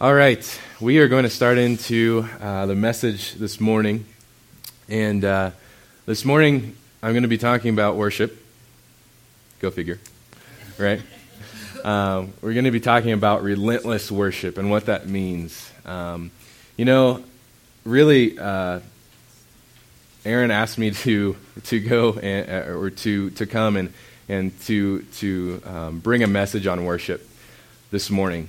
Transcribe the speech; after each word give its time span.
All 0.00 0.14
right, 0.14 0.60
we 0.80 0.98
are 1.00 1.08
going 1.08 1.24
to 1.24 1.28
start 1.28 1.58
into 1.58 2.24
uh, 2.40 2.66
the 2.66 2.76
message 2.76 3.34
this 3.34 3.58
morning. 3.58 4.06
And 4.88 5.24
uh, 5.24 5.50
this 6.06 6.24
morning, 6.24 6.76
I'm 7.02 7.14
going 7.14 7.24
to 7.24 7.28
be 7.28 7.36
talking 7.36 7.72
about 7.72 7.96
worship. 7.96 8.40
Go 9.58 9.72
figure, 9.72 9.98
right? 10.78 11.02
Um, 11.84 12.32
we're 12.42 12.54
going 12.54 12.64
to 12.64 12.72
be 12.72 12.80
talking 12.80 13.12
about 13.12 13.44
relentless 13.44 14.10
worship 14.10 14.58
and 14.58 14.68
what 14.68 14.86
that 14.86 15.06
means. 15.06 15.70
Um, 15.86 16.32
you 16.76 16.84
know, 16.84 17.22
really, 17.84 18.36
uh, 18.36 18.80
Aaron 20.24 20.50
asked 20.50 20.76
me 20.76 20.90
to 20.90 21.36
to 21.64 21.78
go 21.78 22.14
and, 22.14 22.50
uh, 22.50 22.72
or 22.76 22.90
to 22.90 23.30
to 23.30 23.46
come 23.46 23.76
and 23.76 23.92
and 24.28 24.60
to 24.62 25.02
to 25.02 25.62
um, 25.64 25.98
bring 26.00 26.24
a 26.24 26.26
message 26.26 26.66
on 26.66 26.84
worship 26.84 27.26
this 27.92 28.10
morning. 28.10 28.48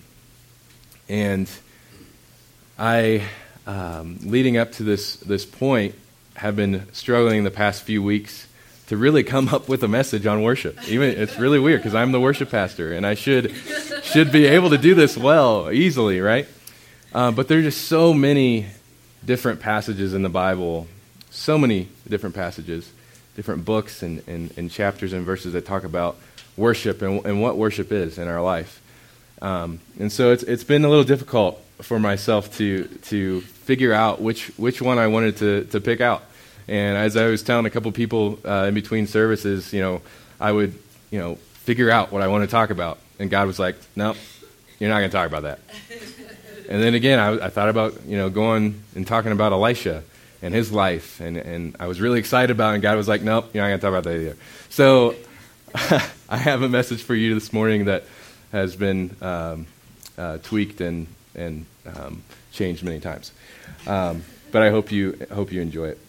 And 1.10 1.50
I, 2.78 3.24
um, 3.68 4.20
leading 4.24 4.58
up 4.58 4.72
to 4.74 4.84
this, 4.84 5.18
this 5.18 5.46
point, 5.46 5.96
have 6.36 6.56
been 6.56 6.86
struggling 6.94 7.44
the 7.44 7.52
past 7.52 7.84
few 7.84 8.02
weeks 8.02 8.48
to 8.88 8.96
really 8.96 9.24
come 9.24 9.50
up 9.50 9.68
with 9.68 9.84
a 9.84 9.88
message 9.88 10.26
on 10.26 10.42
worship. 10.42 10.78
Even 10.88 11.10
it's 11.10 11.38
really 11.38 11.60
weird 11.60 11.82
because 11.82 11.94
I'm 11.94 12.12
the 12.12 12.20
worship 12.20 12.50
pastor 12.50 12.94
and 12.94 13.06
I 13.06 13.16
should 13.16 13.54
should 14.04 14.32
be 14.32 14.46
able 14.46 14.70
to 14.72 14.78
do 14.78 14.96
this 14.96 15.18
well 15.18 15.72
easily, 15.72 16.22
right? 16.22 16.48
Uh, 17.14 17.32
but 17.32 17.48
there 17.48 17.60
are 17.60 17.62
just 17.62 17.88
so 17.88 18.14
many 18.14 18.68
different 19.26 19.60
passages 19.60 20.14
in 20.14 20.22
the 20.22 20.30
Bible, 20.30 20.88
so 21.30 21.58
many 21.58 21.88
different 22.08 22.36
passages, 22.36 22.92
different 23.36 23.66
books 23.66 24.02
and, 24.02 24.24
and, 24.28 24.54
and 24.58 24.72
chapters 24.72 25.14
and 25.14 25.26
verses 25.26 25.54
that 25.54 25.66
talk 25.66 25.84
about 25.84 26.18
worship 26.56 27.02
and, 27.02 27.26
and 27.26 27.42
what 27.42 27.58
worship 27.58 27.92
is 27.92 28.18
in 28.18 28.28
our 28.28 28.42
life. 28.42 28.79
Um, 29.42 29.80
and 30.00 30.12
so 30.12 30.32
it's, 30.32 30.44
it's 30.44 30.64
been 30.64 30.84
a 30.84 30.90
little 30.90 31.04
difficult 31.04 31.62
for 31.82 32.00
myself 32.00 32.56
to, 32.58 32.86
to 33.04 33.42
figure 33.42 33.94
out 33.94 34.22
which, 34.22 34.48
which 34.58 34.82
one 34.82 35.00
I 35.00 35.08
wanted 35.08 35.38
to, 35.38 35.64
to 35.66 35.80
pick 35.80 36.02
out. 36.02 36.24
And 36.68 36.98
as 36.98 37.16
I 37.18 37.28
was 37.28 37.42
telling 37.42 37.66
a 37.66 37.70
couple 37.70 37.92
people 37.92 38.40
uh, 38.46 38.66
in 38.68 38.74
between 38.74 39.08
services, 39.08 39.74
you 39.74 39.82
know, 39.82 40.02
I 40.40 40.52
would, 40.52 40.74
you 41.10 41.20
know, 41.20 41.36
figure 41.36 41.90
out 41.90 42.12
what 42.12 42.22
I 42.22 42.28
want 42.28 42.44
to 42.44 42.48
talk 42.48 42.70
about. 42.70 43.00
And 43.18 43.30
God 43.30 43.48
was 43.48 43.60
like, 43.60 43.76
no, 43.96 44.16
you're 44.78 44.90
not 44.90 45.00
going 45.00 45.10
to 45.10 45.18
talk 45.18 45.28
about 45.28 45.44
that. 45.44 45.60
and 46.70 46.84
then 46.84 46.94
again, 46.94 47.18
I, 47.18 47.46
I 47.46 47.50
thought 47.50 47.70
about, 47.70 48.06
you 48.06 48.18
know, 48.18 48.30
going 48.30 48.84
and 48.96 49.08
talking 49.08 49.32
about 49.32 49.52
Elisha 49.52 50.04
and 50.42 50.54
his 50.54 50.72
life. 50.72 51.20
And, 51.22 51.38
and 51.38 51.76
I 51.80 51.88
was 51.88 52.00
really 52.00 52.20
excited 52.20 52.52
about 52.52 52.72
it. 52.72 52.74
And 52.76 52.84
God 52.84 52.98
was 52.98 53.08
like, 53.08 53.22
nope, 53.22 53.50
you're 53.54 53.64
not 53.64 53.70
going 53.70 53.80
to 53.80 53.82
talk 53.82 53.92
about 53.92 54.04
that 54.04 54.20
either. 54.20 54.38
So 54.70 55.16
I 56.30 56.38
have 56.38 56.62
a 56.62 56.70
message 56.70 57.02
for 57.02 57.16
you 57.16 57.34
this 57.34 57.54
morning 57.54 57.86
that– 57.86 58.04
has 58.52 58.76
been 58.76 59.16
um, 59.22 59.68
uh, 60.18 60.38
tweaked 60.40 60.82
and 60.82 61.08
and 61.36 61.66
um, 61.86 62.24
changed 62.52 62.84
many 62.84 63.00
times. 63.00 63.32
Um, 63.88 64.24
but 64.52 64.62
I 64.62 64.70
hope 64.70 64.92
you 64.92 65.18
hope 65.32 65.52
you 65.52 65.62
enjoy 65.62 65.90
it. 65.90 66.00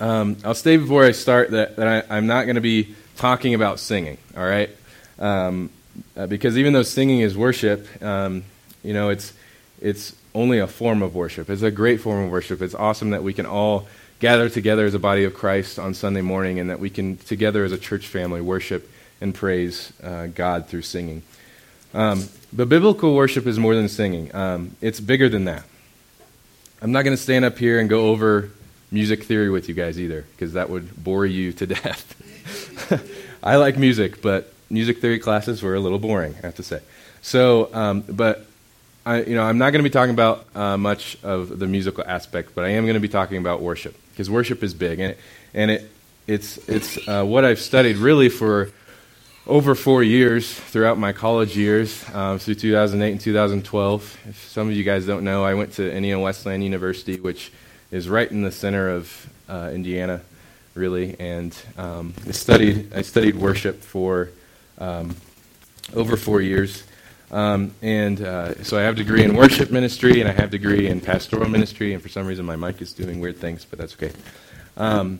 Um, 0.00 0.36
I'll 0.44 0.54
say 0.54 0.76
before 0.76 1.04
I 1.04 1.12
start 1.12 1.52
that, 1.52 1.76
that 1.76 2.06
I, 2.10 2.16
am 2.16 2.26
not 2.26 2.44
going 2.44 2.56
to 2.56 2.60
be 2.60 2.94
talking 3.16 3.54
about 3.54 3.78
singing. 3.78 4.18
All 4.36 4.44
right, 4.44 4.70
um, 5.18 5.70
uh, 6.16 6.26
because 6.26 6.58
even 6.58 6.72
though 6.72 6.82
singing 6.82 7.20
is 7.20 7.36
worship, 7.36 7.86
um, 8.02 8.44
you 8.82 8.94
know 8.94 9.10
it's 9.10 9.32
it's 9.80 10.14
only 10.34 10.58
a 10.58 10.66
form 10.66 11.02
of 11.02 11.14
worship. 11.14 11.50
It's 11.50 11.62
a 11.62 11.70
great 11.70 12.00
form 12.00 12.24
of 12.24 12.30
worship. 12.30 12.62
It's 12.62 12.74
awesome 12.74 13.10
that 13.10 13.22
we 13.22 13.32
can 13.32 13.46
all 13.46 13.86
gather 14.18 14.48
together 14.48 14.86
as 14.86 14.94
a 14.94 14.98
body 14.98 15.24
of 15.24 15.34
Christ 15.34 15.78
on 15.78 15.94
Sunday 15.94 16.22
morning, 16.22 16.58
and 16.58 16.70
that 16.70 16.80
we 16.80 16.90
can 16.90 17.16
together 17.18 17.64
as 17.64 17.72
a 17.72 17.78
church 17.78 18.06
family 18.06 18.40
worship 18.40 18.90
and 19.20 19.34
praise 19.34 19.92
uh, 20.02 20.26
God 20.26 20.66
through 20.66 20.82
singing. 20.82 21.22
Um, 21.94 22.28
but 22.52 22.68
biblical 22.68 23.14
worship 23.14 23.46
is 23.46 23.58
more 23.58 23.74
than 23.74 23.88
singing, 23.88 24.34
um, 24.34 24.76
it's 24.80 25.00
bigger 25.00 25.28
than 25.28 25.44
that. 25.44 25.64
I'm 26.80 26.92
not 26.92 27.02
going 27.02 27.16
to 27.16 27.22
stand 27.22 27.44
up 27.44 27.58
here 27.58 27.78
and 27.78 27.88
go 27.88 28.08
over 28.08 28.50
music 28.90 29.24
theory 29.24 29.50
with 29.50 29.68
you 29.68 29.74
guys 29.74 30.00
either, 30.00 30.24
because 30.32 30.54
that 30.54 30.68
would 30.68 31.02
bore 31.02 31.26
you 31.26 31.52
to 31.52 31.66
death. 31.76 32.98
I 33.42 33.56
like 33.56 33.78
music, 33.78 34.22
but 34.22 34.52
music 34.70 35.00
theory 35.00 35.18
classes 35.18 35.62
were 35.62 35.74
a 35.74 35.80
little 35.80 35.98
boring, 35.98 36.34
I 36.42 36.46
have 36.46 36.56
to 36.56 36.62
say. 36.62 36.80
So, 37.22 37.72
um, 37.72 38.00
but 38.02 38.46
I, 39.04 39.22
you 39.22 39.34
know, 39.34 39.42
I'm 39.42 39.58
not 39.58 39.70
going 39.70 39.82
to 39.82 39.88
be 39.88 39.92
talking 39.92 40.14
about 40.14 40.46
uh, 40.54 40.76
much 40.76 41.16
of 41.22 41.58
the 41.58 41.66
musical 41.66 42.04
aspect, 42.06 42.54
but 42.54 42.64
I 42.64 42.70
am 42.70 42.84
going 42.84 42.94
to 42.94 43.00
be 43.00 43.08
talking 43.08 43.38
about 43.38 43.60
worship 43.60 43.96
because 44.10 44.30
worship 44.30 44.62
is 44.62 44.74
big, 44.74 45.00
and 45.00 45.12
it, 45.12 45.18
and 45.54 45.70
it 45.70 45.90
it's 46.26 46.56
it's 46.68 47.08
uh, 47.08 47.24
what 47.24 47.44
I've 47.44 47.58
studied 47.58 47.96
really 47.96 48.28
for 48.28 48.70
over 49.46 49.74
four 49.74 50.02
years 50.02 50.52
throughout 50.54 50.98
my 50.98 51.12
college 51.12 51.56
years, 51.56 52.04
um, 52.14 52.38
through 52.38 52.54
2008 52.54 53.10
and 53.10 53.20
2012. 53.20 54.18
If 54.28 54.48
some 54.48 54.68
of 54.68 54.74
you 54.74 54.84
guys 54.84 55.04
don't 55.06 55.24
know, 55.24 55.44
I 55.44 55.54
went 55.54 55.72
to 55.74 55.92
Indiana 55.92 56.20
Wesleyan 56.20 56.62
University, 56.62 57.18
which 57.18 57.52
is 57.90 58.08
right 58.08 58.30
in 58.30 58.42
the 58.42 58.52
center 58.52 58.88
of 58.88 59.28
uh, 59.48 59.70
Indiana, 59.72 60.20
really, 60.74 61.18
and 61.18 61.56
um, 61.76 62.14
I 62.26 62.30
studied 62.30 62.94
I 62.94 63.02
studied 63.02 63.36
worship 63.36 63.82
for 63.82 64.30
um, 64.78 65.16
over 65.94 66.16
four 66.16 66.40
years. 66.40 66.84
Um, 67.32 67.74
and 67.80 68.20
uh, 68.20 68.62
so 68.62 68.78
I 68.78 68.82
have 68.82 68.94
a 68.94 68.98
degree 68.98 69.24
in 69.24 69.34
worship 69.34 69.70
ministry, 69.70 70.20
and 70.20 70.28
I 70.28 70.32
have 70.32 70.48
a 70.50 70.52
degree 70.52 70.86
in 70.86 71.00
pastoral 71.00 71.48
ministry. 71.48 71.94
And 71.94 72.02
for 72.02 72.10
some 72.10 72.26
reason, 72.26 72.44
my 72.44 72.56
mic 72.56 72.80
is 72.82 72.92
doing 72.92 73.20
weird 73.20 73.38
things, 73.38 73.64
but 73.64 73.78
that's 73.78 73.94
okay. 73.94 74.12
Um, 74.76 75.18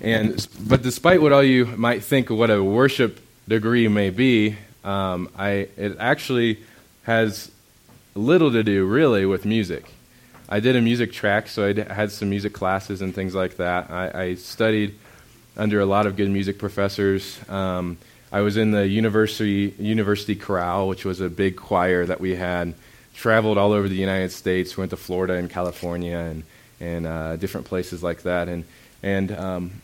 and 0.00 0.46
but 0.60 0.82
despite 0.82 1.20
what 1.20 1.32
all 1.32 1.42
you 1.42 1.66
might 1.66 2.02
think 2.02 2.30
of 2.30 2.38
what 2.38 2.50
a 2.50 2.62
worship 2.62 3.20
degree 3.48 3.88
may 3.88 4.10
be, 4.10 4.56
um, 4.84 5.28
I, 5.36 5.68
it 5.76 5.96
actually 5.98 6.58
has 7.04 7.50
little 8.14 8.52
to 8.52 8.62
do 8.62 8.86
really 8.86 9.26
with 9.26 9.44
music. 9.44 9.84
I 10.48 10.60
did 10.60 10.76
a 10.76 10.80
music 10.80 11.12
track, 11.12 11.48
so 11.48 11.66
I 11.66 11.94
had 11.94 12.12
some 12.12 12.28
music 12.28 12.52
classes 12.52 13.00
and 13.00 13.14
things 13.14 13.34
like 13.34 13.56
that. 13.56 13.90
I, 13.90 14.22
I 14.22 14.34
studied 14.34 14.98
under 15.56 15.80
a 15.80 15.86
lot 15.86 16.06
of 16.06 16.16
good 16.16 16.30
music 16.30 16.58
professors. 16.58 17.38
Um, 17.48 17.98
I 18.30 18.40
was 18.40 18.56
in 18.56 18.70
the 18.70 18.86
university 18.86 19.74
university 19.78 20.34
chorale, 20.34 20.88
which 20.88 21.04
was 21.04 21.20
a 21.20 21.28
big 21.28 21.56
choir 21.56 22.06
that 22.06 22.20
we 22.20 22.34
had. 22.34 22.74
Traveled 23.14 23.58
all 23.58 23.72
over 23.72 23.88
the 23.88 23.94
United 23.94 24.32
States, 24.32 24.76
went 24.76 24.90
to 24.90 24.96
Florida 24.96 25.34
and 25.34 25.50
California 25.50 26.16
and 26.16 26.42
and 26.80 27.06
uh, 27.06 27.36
different 27.36 27.66
places 27.66 28.02
like 28.02 28.22
that, 28.22 28.48
and 28.48 28.64
and 29.02 29.30
um, 29.32 29.81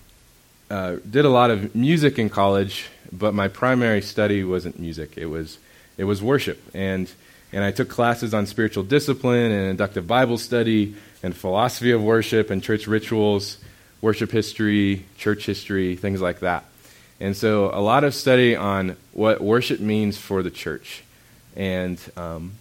uh, 0.71 0.97
did 1.09 1.25
a 1.25 1.31
lot 1.31 1.51
of 1.51 1.75
music 1.75 2.19
in 2.19 2.29
college, 2.29 2.87
but 3.11 3.35
my 3.35 3.49
primary 3.49 4.03
study 4.03 4.45
wasn't 4.45 4.79
music. 4.79 5.17
It 5.17 5.27
was 5.27 5.59
it 5.97 6.05
was 6.05 6.23
worship, 6.23 6.61
and 6.75 7.11
and 7.53 7.65
I 7.65 7.71
took 7.71 7.89
classes 7.89 8.35
on 8.35 8.47
spiritual 8.47 8.85
discipline 8.85 9.51
and 9.51 9.71
inductive 9.71 10.07
Bible 10.07 10.39
study 10.39 10.95
and 11.23 11.35
philosophy 11.35 11.93
of 11.93 12.03
worship 12.03 12.51
and 12.51 12.63
church 12.63 12.87
rituals, 12.87 13.59
worship 14.01 14.31
history, 14.31 15.07
church 15.17 15.47
history, 15.47 15.97
things 15.97 16.21
like 16.21 16.41
that. 16.41 16.65
And 17.21 17.37
so 17.37 17.71
a 17.73 17.81
lot 17.81 18.05
of 18.05 18.15
study 18.15 18.55
on 18.55 18.97
what 19.13 19.41
worship 19.41 19.81
means 19.81 20.17
for 20.17 20.43
the 20.43 20.51
church 20.51 21.03
and 21.57 21.99
um, 22.17 22.53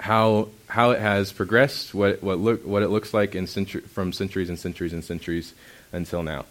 how 0.00 0.48
how 0.68 0.90
it 0.90 1.00
has 1.00 1.32
progressed, 1.32 1.94
what 1.94 2.22
what 2.22 2.38
look 2.38 2.66
what 2.66 2.82
it 2.82 2.88
looks 2.88 3.14
like 3.14 3.34
in 3.34 3.46
from 3.46 4.12
centuries 4.12 4.48
and 4.48 4.58
centuries 4.58 4.92
and 4.92 5.04
centuries 5.04 5.54
until 5.92 6.22
now. 6.22 6.44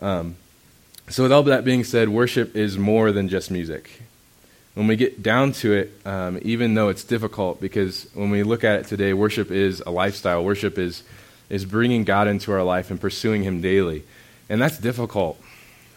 Um, 0.00 0.36
so, 1.08 1.22
with 1.22 1.32
all 1.32 1.44
that 1.44 1.64
being 1.64 1.84
said, 1.84 2.08
worship 2.08 2.56
is 2.56 2.76
more 2.76 3.12
than 3.12 3.28
just 3.28 3.50
music. 3.50 4.02
When 4.74 4.88
we 4.88 4.96
get 4.96 5.22
down 5.22 5.52
to 5.52 5.72
it, 5.72 5.92
um, 6.04 6.38
even 6.42 6.74
though 6.74 6.88
it's 6.88 7.04
difficult, 7.04 7.60
because 7.60 8.08
when 8.12 8.30
we 8.30 8.42
look 8.42 8.64
at 8.64 8.80
it 8.80 8.86
today, 8.86 9.14
worship 9.14 9.50
is 9.50 9.80
a 9.86 9.90
lifestyle. 9.90 10.44
Worship 10.44 10.78
is, 10.78 11.02
is 11.48 11.64
bringing 11.64 12.04
God 12.04 12.28
into 12.28 12.52
our 12.52 12.62
life 12.62 12.90
and 12.90 13.00
pursuing 13.00 13.42
Him 13.42 13.62
daily. 13.62 14.02
And 14.48 14.60
that's 14.60 14.78
difficult. 14.78 15.40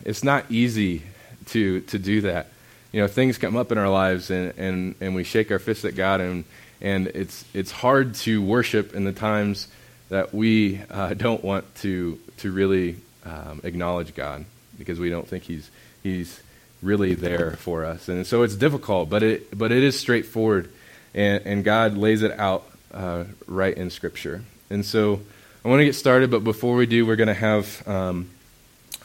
It's 0.06 0.24
not 0.24 0.46
easy 0.50 1.02
to, 1.48 1.82
to 1.82 2.00
do 2.00 2.22
that. 2.22 2.48
You 2.92 3.02
know, 3.02 3.08
things 3.08 3.38
come 3.38 3.58
up 3.58 3.72
in 3.72 3.78
our 3.78 3.90
lives 3.90 4.32
and, 4.32 4.54
and, 4.58 4.96
and 5.02 5.14
we 5.14 5.24
shake 5.24 5.52
our 5.52 5.59
fists 5.59 5.84
at 5.86 5.96
God, 5.96 6.22
and, 6.22 6.46
and 6.80 7.08
it's, 7.08 7.44
it's 7.54 7.72
hard 7.72 8.16
to 8.16 8.41
worship 8.41 8.96
in 8.96 9.03
the 9.03 9.12
times 9.12 9.68
that 10.09 10.34
we 10.34 10.82
uh, 10.90 11.16
don't 11.16 11.44
want 11.44 11.76
to, 11.76 12.20
to 12.38 12.52
really 12.52 12.96
um, 13.26 13.62
acknowledge 13.64 14.16
God 14.16 14.46
because 14.78 15.00
we 15.00 15.10
don't 15.10 15.28
think 15.28 15.44
He's 15.44 15.70
He's 16.04 16.42
really 16.82 17.14
there 17.14 17.52
for 17.52 17.86
us, 17.86 18.08
and 18.08 18.26
so 18.26 18.44
it's 18.44 18.56
difficult, 18.56 19.10
but 19.10 19.24
it 19.24 19.58
but 19.58 19.72
it 19.72 19.84
is 19.84 20.00
straightforward, 20.00 20.70
and, 21.14 21.46
and 21.46 21.64
God 21.64 21.98
lays 21.98 22.22
it 22.22 22.32
out 22.40 22.66
uh, 22.94 23.26
right 23.48 23.76
in 23.76 23.90
Scripture. 23.90 24.44
And 24.70 24.86
so 24.86 25.22
I 25.64 25.68
want 25.68 25.82
to 25.82 25.86
get 25.86 25.96
started, 25.96 26.32
but 26.32 26.44
before 26.44 26.76
we 26.76 26.86
do, 26.86 27.06
we're 27.06 27.16
going 27.16 27.28
to 27.28 27.34
have 27.34 27.88
um, 27.88 28.30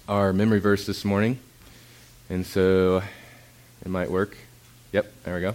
our 0.08 0.32
memory 0.32 0.60
verse 0.60 0.86
this 0.86 1.04
morning, 1.04 1.38
and 2.30 2.46
so 2.46 3.02
it 3.84 3.88
might 3.88 4.10
work. 4.10 4.36
Yep, 4.92 5.12
there 5.24 5.34
we 5.34 5.40
go. 5.40 5.54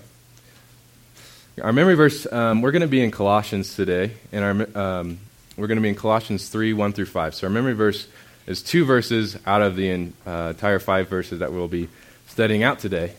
Our 1.62 1.74
memory 1.74 1.96
verse, 1.96 2.32
um, 2.32 2.62
we're 2.62 2.72
going 2.72 2.82
to 2.82 2.88
be 2.88 3.02
in 3.02 3.12
Colossians 3.12 3.76
today, 3.76 4.12
and 4.32 4.44
our 4.44 5.00
um, 5.00 5.20
we're 5.58 5.68
going 5.68 5.78
to 5.78 5.82
be 5.82 5.90
in 5.90 5.96
Colossians 5.96 6.48
3 6.48 6.74
1 6.74 6.94
through 6.94 7.06
5. 7.06 7.36
So 7.36 7.48
our 7.48 7.52
memory 7.52 7.74
verse 7.74 8.08
is 8.50 8.64
two 8.64 8.84
verses 8.84 9.38
out 9.46 9.62
of 9.62 9.76
the 9.76 10.12
uh, 10.26 10.50
entire 10.50 10.80
five 10.80 11.08
verses 11.08 11.40
that 11.40 11.54
we'll 11.54 11.68
be 11.68 11.88
studying 12.28 12.64
out 12.64 12.80
today. 12.80 13.14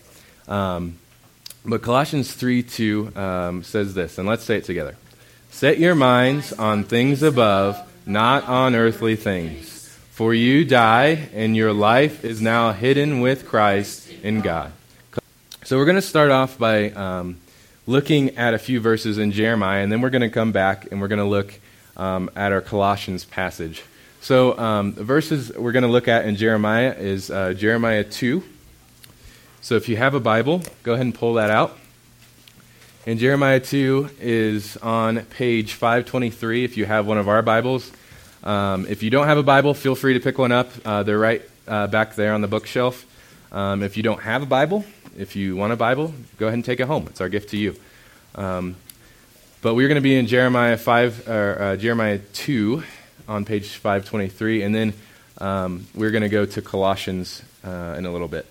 Um, 0.49 0.99
but 1.65 1.83
Colossians 1.83 2.33
3 2.33 2.65
2 2.65 3.17
um, 3.17 3.63
says 3.63 3.95
this, 3.95 4.19
and 4.19 4.27
let's 4.27 4.43
say 4.43 4.57
it 4.57 4.65
together 4.65 4.97
Set 5.51 5.79
your 5.79 5.95
minds 5.95 6.53
on 6.53 6.85
things 6.85 7.23
above, 7.23 7.79
not 8.07 8.45
on 8.49 8.75
earthly 8.75 9.15
things. 9.17 9.77
For 10.11 10.35
you 10.35 10.65
die, 10.65 11.29
and 11.33 11.57
your 11.57 11.73
life 11.73 12.25
is 12.25 12.43
now 12.43 12.73
hidden 12.73 13.21
with 13.21 13.47
Christ 13.47 14.11
in 14.23 14.41
God. 14.41 14.73
So 15.65 15.77
we're 15.77 15.85
going 15.85 15.97
to 15.97 16.03
start 16.03 16.31
off 16.31 16.59
by 16.59 16.91
um, 16.91 17.37
looking 17.87 18.37
at 18.37 18.53
a 18.53 18.59
few 18.59 18.81
verses 18.81 19.19
in 19.19 19.31
Jeremiah, 19.31 19.83
and 19.83 19.93
then 19.93 20.01
we're 20.01 20.11
going 20.11 20.23
to 20.23 20.31
come 20.31 20.53
back 20.53 20.91
and 20.91 21.01
we're 21.01 21.09
going 21.09 21.21
to 21.21 21.25
look 21.25 21.55
um, 21.97 22.31
at 22.35 22.53
our 22.53 22.61
Colossians 22.61 23.25
passage. 23.25 23.85
So 24.23 24.57
um, 24.59 24.93
the 24.93 25.03
verses 25.03 25.51
we're 25.57 25.73
going 25.73 25.83
to 25.83 25.89
look 25.89 26.07
at 26.07 26.27
in 26.27 26.37
Jeremiah 26.37 26.95
is 26.97 27.31
uh, 27.31 27.55
Jeremiah 27.55 28.05
2. 28.05 28.43
So 29.63 29.77
if 29.77 29.89
you 29.89 29.97
have 29.97 30.13
a 30.15 30.21
Bible, 30.21 30.63
go 30.83 30.93
ahead 30.93 31.07
and 31.07 31.15
pull 31.15 31.35
that 31.35 31.51
out. 31.51 31.79
And 33.07 33.19
Jeremiah 33.19 33.61
2 33.61 34.11
is 34.21 34.77
on 34.77 35.25
page 35.25 35.73
523 35.73 36.65
if 36.65 36.77
you 36.77 36.85
have 36.85 37.07
one 37.07 37.17
of 37.17 37.29
our 37.31 37.41
Bibles. 37.41 37.91
Um, 38.45 38.85
if 38.91 39.03
you 39.03 39.09
don't 39.09 39.27
have 39.27 39.39
a 39.39 39.43
Bible, 39.43 39.73
feel 39.73 39.95
free 39.95 40.13
to 40.13 40.21
pick 40.21 40.37
one 40.37 40.53
up. 40.53 40.71
Uh, 40.85 41.03
they're 41.03 41.19
right 41.19 41.41
uh, 41.67 41.87
back 41.87 42.15
there 42.15 42.35
on 42.35 42.43
the 42.43 42.49
bookshelf. 42.49 43.07
Um, 43.51 43.83
if 43.83 43.97
you 43.97 44.03
don't 44.03 44.21
have 44.21 44.43
a 44.43 44.47
Bible, 44.47 44.85
if 45.17 45.35
you 45.35 45.57
want 45.57 45.73
a 45.73 45.77
Bible, 45.77 46.13
go 46.37 46.47
ahead 46.47 46.55
and 46.55 46.65
take 46.65 46.79
it 46.79 46.87
home. 46.87 47.07
It's 47.09 47.23
our 47.23 47.31
gift 47.31 47.51
to 47.51 47.57
you. 47.57 47.75
Um, 48.35 48.77
but 49.63 49.75
we're 49.75 49.89
going 49.89 49.97
to 49.97 50.03
be 50.03 50.17
in 50.17 50.27
Jeremiah 50.27 50.77
5 50.77 51.27
or 51.27 51.63
uh, 51.63 51.77
Jeremiah 51.77 52.19
2 52.19 52.83
on 53.29 53.45
page 53.45 53.69
523, 53.69 54.63
and 54.63 54.75
then 54.75 54.93
um, 55.39 55.87
we're 55.95 56.11
going 56.11 56.23
to 56.23 56.29
go 56.29 56.45
to 56.45 56.63
Colossians 56.63 57.43
uh, 57.65 57.95
in 57.97 58.07
a 58.07 58.13
little 58.13 58.29
bit. 58.29 58.47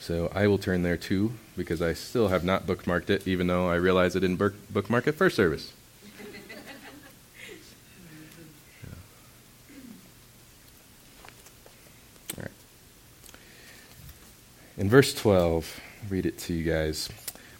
So 0.00 0.30
I 0.34 0.46
will 0.46 0.58
turn 0.58 0.82
there 0.82 0.96
too 0.96 1.32
because 1.56 1.80
I 1.80 1.94
still 1.94 2.28
have 2.28 2.44
not 2.44 2.66
bookmarked 2.66 3.10
it, 3.10 3.26
even 3.26 3.46
though 3.46 3.68
I 3.68 3.76
realize 3.76 4.14
I 4.14 4.18
didn't 4.20 4.36
bookmark 4.70 5.06
it 5.06 5.12
first 5.12 5.36
service. 5.36 5.72
In 14.76 14.90
verse 14.90 15.14
12, 15.14 15.80
read 16.10 16.26
it 16.26 16.36
to 16.40 16.52
you 16.52 16.64
guys. 16.70 17.08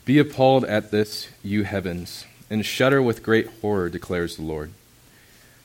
Be 0.05 0.19
appalled 0.19 0.65
at 0.65 0.91
this, 0.91 1.29
you 1.43 1.63
heavens, 1.63 2.27
and 2.51 2.67
shudder 2.67 3.01
with 3.01 3.23
great 3.23 3.47
horror, 3.63 3.89
declares 3.89 4.37
the 4.37 4.43
Lord. 4.43 4.73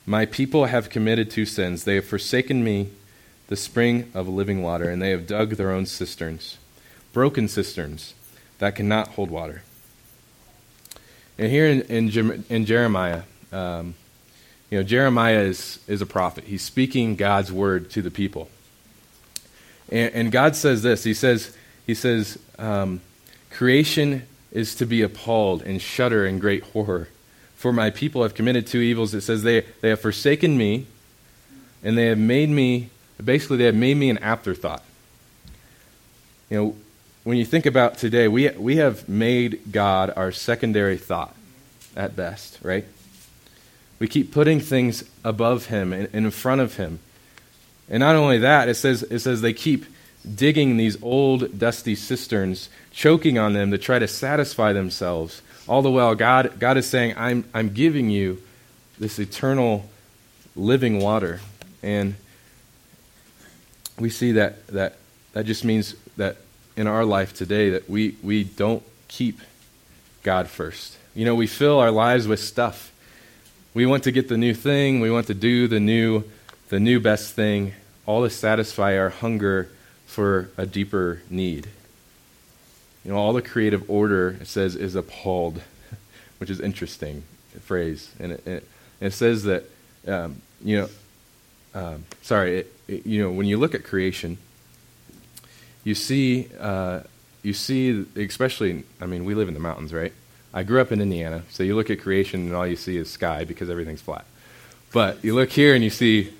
My 0.06 0.26
people 0.26 0.66
have 0.66 0.90
committed 0.90 1.30
two 1.30 1.46
sins. 1.46 1.84
They 1.84 1.96
have 1.96 2.06
forsaken 2.06 2.64
me, 2.64 2.90
the 3.48 3.56
spring 3.56 4.10
of 4.14 4.28
living 4.28 4.62
water, 4.62 4.90
and 4.90 5.00
they 5.00 5.10
have 5.10 5.26
dug 5.26 5.50
their 5.50 5.70
own 5.70 5.86
cisterns, 5.86 6.58
broken 7.12 7.48
cisterns 7.48 8.14
that 8.58 8.74
cannot 8.74 9.08
hold 9.08 9.30
water. 9.30 9.62
And 11.38 11.50
here 11.50 11.66
in, 11.66 11.82
in, 11.82 12.44
in 12.48 12.66
Jeremiah, 12.66 13.22
um, 13.52 13.94
you 14.70 14.78
know, 14.78 14.84
Jeremiah 14.84 15.40
is, 15.40 15.80
is 15.88 16.00
a 16.00 16.06
prophet. 16.06 16.44
He's 16.44 16.62
speaking 16.62 17.16
God's 17.16 17.50
word 17.50 17.90
to 17.90 18.02
the 18.02 18.10
people. 18.10 18.50
And, 19.90 20.14
and 20.14 20.32
God 20.32 20.54
says 20.54 20.82
this 20.82 21.02
He 21.02 21.14
says, 21.14 21.56
he 21.86 21.94
says 21.94 22.38
um, 22.58 23.00
Creation 23.50 24.26
is 24.52 24.74
to 24.76 24.86
be 24.86 25.02
appalled 25.02 25.62
and 25.62 25.80
shudder 25.80 26.26
in 26.26 26.38
great 26.38 26.62
horror. 26.62 27.08
For 27.60 27.74
my 27.74 27.90
people 27.90 28.22
have 28.22 28.32
committed 28.32 28.66
two 28.66 28.80
evils. 28.80 29.12
It 29.12 29.20
says 29.20 29.42
they, 29.42 29.66
they 29.82 29.90
have 29.90 30.00
forsaken 30.00 30.56
me, 30.56 30.86
and 31.84 31.98
they 31.98 32.06
have 32.06 32.16
made 32.16 32.48
me, 32.48 32.88
basically, 33.22 33.58
they 33.58 33.66
have 33.66 33.74
made 33.74 33.98
me 33.98 34.08
an 34.08 34.16
afterthought. 34.16 34.82
You 36.48 36.56
know, 36.56 36.76
when 37.22 37.36
you 37.36 37.44
think 37.44 37.66
about 37.66 37.98
today, 37.98 38.28
we, 38.28 38.48
we 38.48 38.76
have 38.76 39.06
made 39.10 39.70
God 39.70 40.10
our 40.16 40.32
secondary 40.32 40.96
thought 40.96 41.36
at 41.94 42.16
best, 42.16 42.58
right? 42.62 42.86
We 43.98 44.08
keep 44.08 44.32
putting 44.32 44.60
things 44.60 45.04
above 45.22 45.66
Him 45.66 45.92
and 45.92 46.08
in 46.14 46.30
front 46.30 46.62
of 46.62 46.76
Him. 46.76 46.98
And 47.90 48.00
not 48.00 48.16
only 48.16 48.38
that, 48.38 48.70
it 48.70 48.76
says, 48.76 49.02
it 49.02 49.18
says 49.18 49.42
they 49.42 49.52
keep 49.52 49.84
digging 50.34 50.78
these 50.78 50.96
old, 51.02 51.58
dusty 51.58 51.94
cisterns, 51.94 52.70
choking 52.90 53.36
on 53.36 53.52
them 53.52 53.70
to 53.70 53.76
try 53.76 53.98
to 53.98 54.08
satisfy 54.08 54.72
themselves. 54.72 55.42
All 55.70 55.82
the 55.82 55.90
while, 55.90 56.16
God, 56.16 56.58
God 56.58 56.76
is 56.76 56.86
saying, 56.86 57.14
I'm, 57.16 57.44
I'm 57.54 57.68
giving 57.68 58.10
you 58.10 58.42
this 58.98 59.20
eternal 59.20 59.88
living 60.56 61.00
water. 61.00 61.40
And 61.80 62.16
we 63.96 64.10
see 64.10 64.32
that, 64.32 64.66
that 64.66 64.96
that 65.32 65.46
just 65.46 65.64
means 65.64 65.94
that 66.16 66.38
in 66.76 66.88
our 66.88 67.04
life 67.04 67.32
today 67.32 67.70
that 67.70 67.88
we, 67.88 68.16
we 68.20 68.42
don't 68.42 68.82
keep 69.06 69.40
God 70.24 70.48
first. 70.48 70.96
You 71.14 71.24
know, 71.24 71.36
we 71.36 71.46
fill 71.46 71.78
our 71.78 71.92
lives 71.92 72.26
with 72.26 72.40
stuff. 72.40 72.92
We 73.72 73.86
want 73.86 74.02
to 74.04 74.12
get 74.12 74.28
the 74.28 74.36
new 74.36 74.54
thing, 74.54 74.98
we 74.98 75.10
want 75.10 75.28
to 75.28 75.34
do 75.34 75.68
the 75.68 75.80
new 75.80 76.24
the 76.68 76.80
new 76.80 76.98
best 77.00 77.34
thing, 77.34 77.74
all 78.06 78.22
to 78.22 78.30
satisfy 78.30 78.96
our 78.96 79.10
hunger 79.10 79.68
for 80.06 80.50
a 80.56 80.66
deeper 80.66 81.20
need. 81.28 81.68
You 83.04 83.12
know, 83.12 83.18
all 83.18 83.32
the 83.32 83.42
creative 83.42 83.88
order, 83.88 84.36
it 84.40 84.46
says, 84.46 84.76
is 84.76 84.94
appalled, 84.94 85.62
which 86.38 86.50
is 86.50 86.60
interesting 86.60 87.24
phrase. 87.60 88.10
And 88.18 88.32
it, 88.32 88.46
it, 88.46 88.68
it 89.00 89.10
says 89.12 89.44
that, 89.44 89.64
um, 90.06 90.40
you 90.62 90.78
know, 90.78 90.88
um, 91.74 92.04
sorry, 92.22 92.60
it, 92.88 93.06
you 93.06 93.22
know, 93.22 93.30
when 93.30 93.46
you 93.46 93.56
look 93.56 93.74
at 93.74 93.84
creation, 93.84 94.38
you 95.84 95.94
see, 95.94 96.48
uh, 96.58 97.00
you 97.42 97.52
see, 97.52 98.04
especially, 98.16 98.84
I 99.00 99.06
mean, 99.06 99.24
we 99.24 99.34
live 99.34 99.48
in 99.48 99.54
the 99.54 99.60
mountains, 99.60 99.92
right? 99.92 100.12
I 100.52 100.64
grew 100.64 100.80
up 100.80 100.90
in 100.90 101.00
Indiana, 101.00 101.44
so 101.48 101.62
you 101.62 101.76
look 101.76 101.90
at 101.90 102.00
creation 102.00 102.40
and 102.46 102.54
all 102.54 102.66
you 102.66 102.76
see 102.76 102.96
is 102.96 103.08
sky 103.08 103.44
because 103.44 103.70
everything's 103.70 104.02
flat. 104.02 104.24
But 104.92 105.24
you 105.24 105.34
look 105.34 105.50
here 105.50 105.74
and 105.74 105.84
you 105.84 105.90
see 105.90 106.32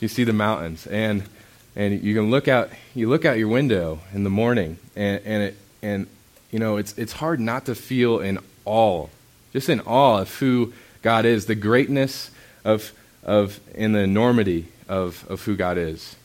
you 0.00 0.08
see 0.08 0.24
the 0.24 0.32
mountains, 0.32 0.86
and 0.86 1.24
and 1.76 2.02
you 2.02 2.14
can 2.14 2.30
look 2.30 2.48
out 2.48 2.70
you 2.94 3.08
look 3.10 3.26
out 3.26 3.36
your 3.36 3.48
window 3.48 4.00
in 4.14 4.24
the 4.24 4.30
morning, 4.30 4.78
and 4.96 5.20
and 5.26 5.42
it 5.42 5.56
and 5.82 6.06
you 6.50 6.58
know 6.58 6.76
it's 6.76 6.96
it's 6.98 7.12
hard 7.12 7.40
not 7.40 7.66
to 7.66 7.74
feel 7.74 8.20
in 8.20 8.38
awe, 8.64 9.06
just 9.52 9.68
in 9.68 9.80
awe 9.80 10.20
of 10.20 10.34
who 10.36 10.72
God 11.02 11.24
is, 11.24 11.46
the 11.46 11.54
greatness 11.54 12.30
of 12.64 12.92
of 13.22 13.60
and 13.74 13.94
the 13.94 14.00
enormity 14.00 14.68
of 14.88 15.24
of 15.28 15.42
who 15.42 15.56
God 15.56 15.78
is, 15.78 16.16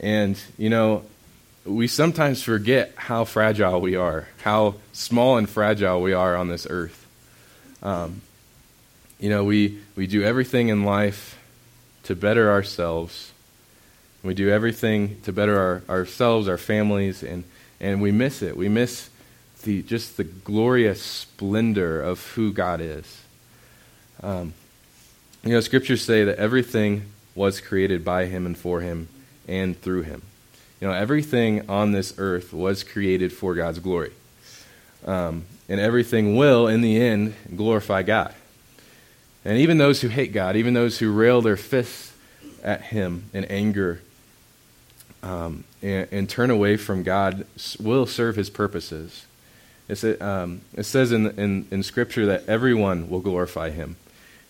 and 0.00 0.40
you 0.58 0.70
know 0.70 1.04
we 1.64 1.86
sometimes 1.86 2.42
forget 2.42 2.92
how 2.96 3.24
fragile 3.24 3.80
we 3.80 3.96
are, 3.96 4.28
how 4.42 4.74
small 4.92 5.38
and 5.38 5.48
fragile 5.48 6.02
we 6.02 6.12
are 6.12 6.36
on 6.36 6.48
this 6.48 6.66
earth. 6.68 7.06
Um, 7.82 8.20
you 9.18 9.30
know, 9.30 9.44
we, 9.44 9.78
we 9.96 10.06
do 10.06 10.22
everything 10.22 10.68
in 10.68 10.84
life 10.84 11.38
to 12.04 12.14
better 12.14 12.50
ourselves. 12.50 13.32
We 14.22 14.34
do 14.34 14.50
everything 14.50 15.20
to 15.22 15.32
better 15.32 15.58
our, 15.58 15.96
ourselves, 15.96 16.48
our 16.48 16.58
families, 16.58 17.22
and, 17.22 17.44
and 17.80 18.00
we 18.00 18.12
miss 18.12 18.42
it. 18.42 18.56
We 18.56 18.68
miss 18.68 19.10
the, 19.62 19.82
just 19.82 20.16
the 20.16 20.24
glorious 20.24 21.02
splendor 21.02 22.00
of 22.00 22.24
who 22.32 22.52
God 22.52 22.80
is. 22.80 23.22
Um, 24.22 24.54
you 25.42 25.50
know, 25.50 25.60
scriptures 25.60 26.02
say 26.02 26.24
that 26.24 26.38
everything 26.38 27.02
was 27.34 27.60
created 27.60 28.04
by 28.04 28.26
Him 28.26 28.46
and 28.46 28.56
for 28.56 28.80
Him 28.80 29.08
and 29.46 29.80
through 29.80 30.02
Him. 30.02 30.22
You 30.80 30.88
know, 30.88 30.94
everything 30.94 31.68
on 31.68 31.92
this 31.92 32.14
earth 32.18 32.52
was 32.52 32.82
created 32.82 33.32
for 33.32 33.54
God's 33.54 33.78
glory. 33.78 34.12
Um, 35.04 35.44
and 35.68 35.80
everything 35.80 36.36
will, 36.36 36.66
in 36.66 36.80
the 36.80 37.00
end, 37.00 37.34
glorify 37.54 38.02
God. 38.02 38.34
And 39.44 39.58
even 39.58 39.78
those 39.78 40.00
who 40.00 40.08
hate 40.08 40.32
God, 40.32 40.56
even 40.56 40.74
those 40.74 40.98
who 40.98 41.12
rail 41.12 41.42
their 41.42 41.56
fists 41.56 42.12
at 42.62 42.80
Him 42.82 43.24
in 43.32 43.44
anger 43.46 44.00
um, 45.22 45.64
and, 45.84 46.08
and, 46.10 46.28
turn 46.28 46.50
away 46.50 46.78
from 46.78 47.02
God, 47.02 47.46
will 47.78 48.06
serve 48.06 48.36
His 48.36 48.48
purposes. 48.48 49.26
A, 49.90 50.26
um, 50.26 50.62
it 50.74 50.84
says 50.84 51.12
in, 51.12 51.38
in, 51.38 51.68
in 51.70 51.82
Scripture 51.82 52.24
that 52.26 52.48
everyone 52.48 53.10
will 53.10 53.20
glorify 53.20 53.70
Him. 53.70 53.96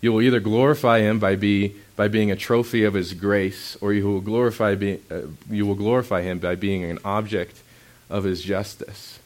You 0.00 0.12
will 0.12 0.22
either 0.22 0.38
glorify 0.38 1.00
Him 1.00 1.18
by, 1.18 1.34
be, 1.34 1.74
by 1.96 2.06
being 2.06 2.30
a 2.30 2.36
trophy 2.36 2.84
of 2.84 2.94
His 2.94 3.14
grace, 3.14 3.76
or 3.80 3.92
you 3.92 4.06
will, 4.06 4.20
glorify 4.20 4.76
be, 4.76 5.00
uh, 5.10 5.22
you 5.50 5.66
will 5.66 5.74
glorify 5.74 6.22
Him 6.22 6.38
by 6.38 6.54
being 6.54 6.84
an 6.84 7.00
object 7.04 7.60
of 8.08 8.22
His 8.22 8.40
justice. 8.40 9.18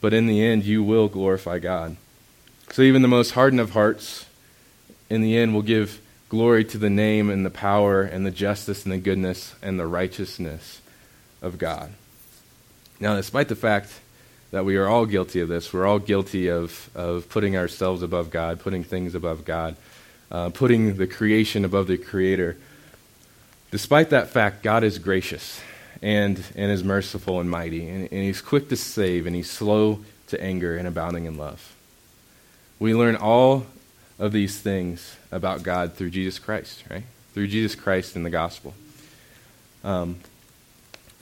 But 0.00 0.14
in 0.14 0.26
the 0.26 0.40
end, 0.40 0.64
you 0.64 0.84
will 0.84 1.08
glorify 1.08 1.58
God. 1.58 1.96
So 2.70 2.82
even 2.82 3.02
the 3.02 3.08
most 3.08 3.32
hardened 3.32 3.60
of 3.60 3.70
hearts 3.70 4.26
in 5.10 5.20
the 5.20 5.36
end 5.36 5.52
will 5.52 5.62
give 5.62 6.00
glory 6.28 6.64
to 6.64 6.78
the 6.78 6.90
name 6.90 7.28
and 7.28 7.44
the 7.44 7.50
power 7.50 8.02
and 8.02 8.24
the 8.24 8.30
justice 8.30 8.84
and 8.84 8.92
the 8.92 8.98
goodness 8.98 9.54
and 9.62 9.80
the 9.80 9.86
righteousness 9.86 10.80
of 11.44 11.58
God. 11.58 11.92
Now, 12.98 13.16
despite 13.16 13.48
the 13.48 13.56
fact 13.56 13.92
that 14.50 14.64
we 14.64 14.76
are 14.76 14.88
all 14.88 15.04
guilty 15.04 15.40
of 15.40 15.48
this, 15.48 15.72
we're 15.72 15.86
all 15.86 15.98
guilty 15.98 16.48
of, 16.48 16.90
of 16.94 17.28
putting 17.28 17.56
ourselves 17.56 18.02
above 18.02 18.30
God, 18.30 18.60
putting 18.60 18.82
things 18.82 19.14
above 19.14 19.44
God, 19.44 19.76
uh, 20.30 20.50
putting 20.50 20.96
the 20.96 21.06
creation 21.06 21.64
above 21.64 21.86
the 21.86 21.98
Creator. 21.98 22.56
Despite 23.70 24.10
that 24.10 24.28
fact, 24.28 24.62
God 24.62 24.84
is 24.84 24.98
gracious 24.98 25.60
and, 26.00 26.42
and 26.56 26.72
is 26.72 26.82
merciful 26.82 27.40
and 27.40 27.50
mighty, 27.50 27.88
and, 27.88 28.02
and 28.10 28.22
He's 28.22 28.40
quick 28.40 28.68
to 28.70 28.76
save, 28.76 29.26
and 29.26 29.36
He's 29.36 29.50
slow 29.50 30.00
to 30.28 30.42
anger 30.42 30.76
and 30.76 30.88
abounding 30.88 31.26
in 31.26 31.36
love. 31.36 31.74
We 32.78 32.94
learn 32.94 33.16
all 33.16 33.66
of 34.18 34.32
these 34.32 34.58
things 34.58 35.16
about 35.30 35.62
God 35.62 35.94
through 35.94 36.10
Jesus 36.10 36.38
Christ, 36.38 36.84
right? 36.90 37.04
Through 37.34 37.48
Jesus 37.48 37.74
Christ 37.74 38.16
in 38.16 38.22
the 38.22 38.30
gospel. 38.30 38.74
Um, 39.82 40.20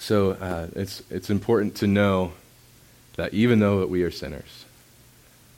so 0.03 0.33
uh, 0.33 0.67
it's, 0.75 1.01
it's 1.11 1.31
important 1.31 1.77
to 1.77 1.87
know 1.87 2.33
that 3.15 3.33
even 3.33 3.61
though 3.61 3.79
that 3.79 3.89
we 3.89 4.03
are 4.03 4.11
sinners, 4.11 4.65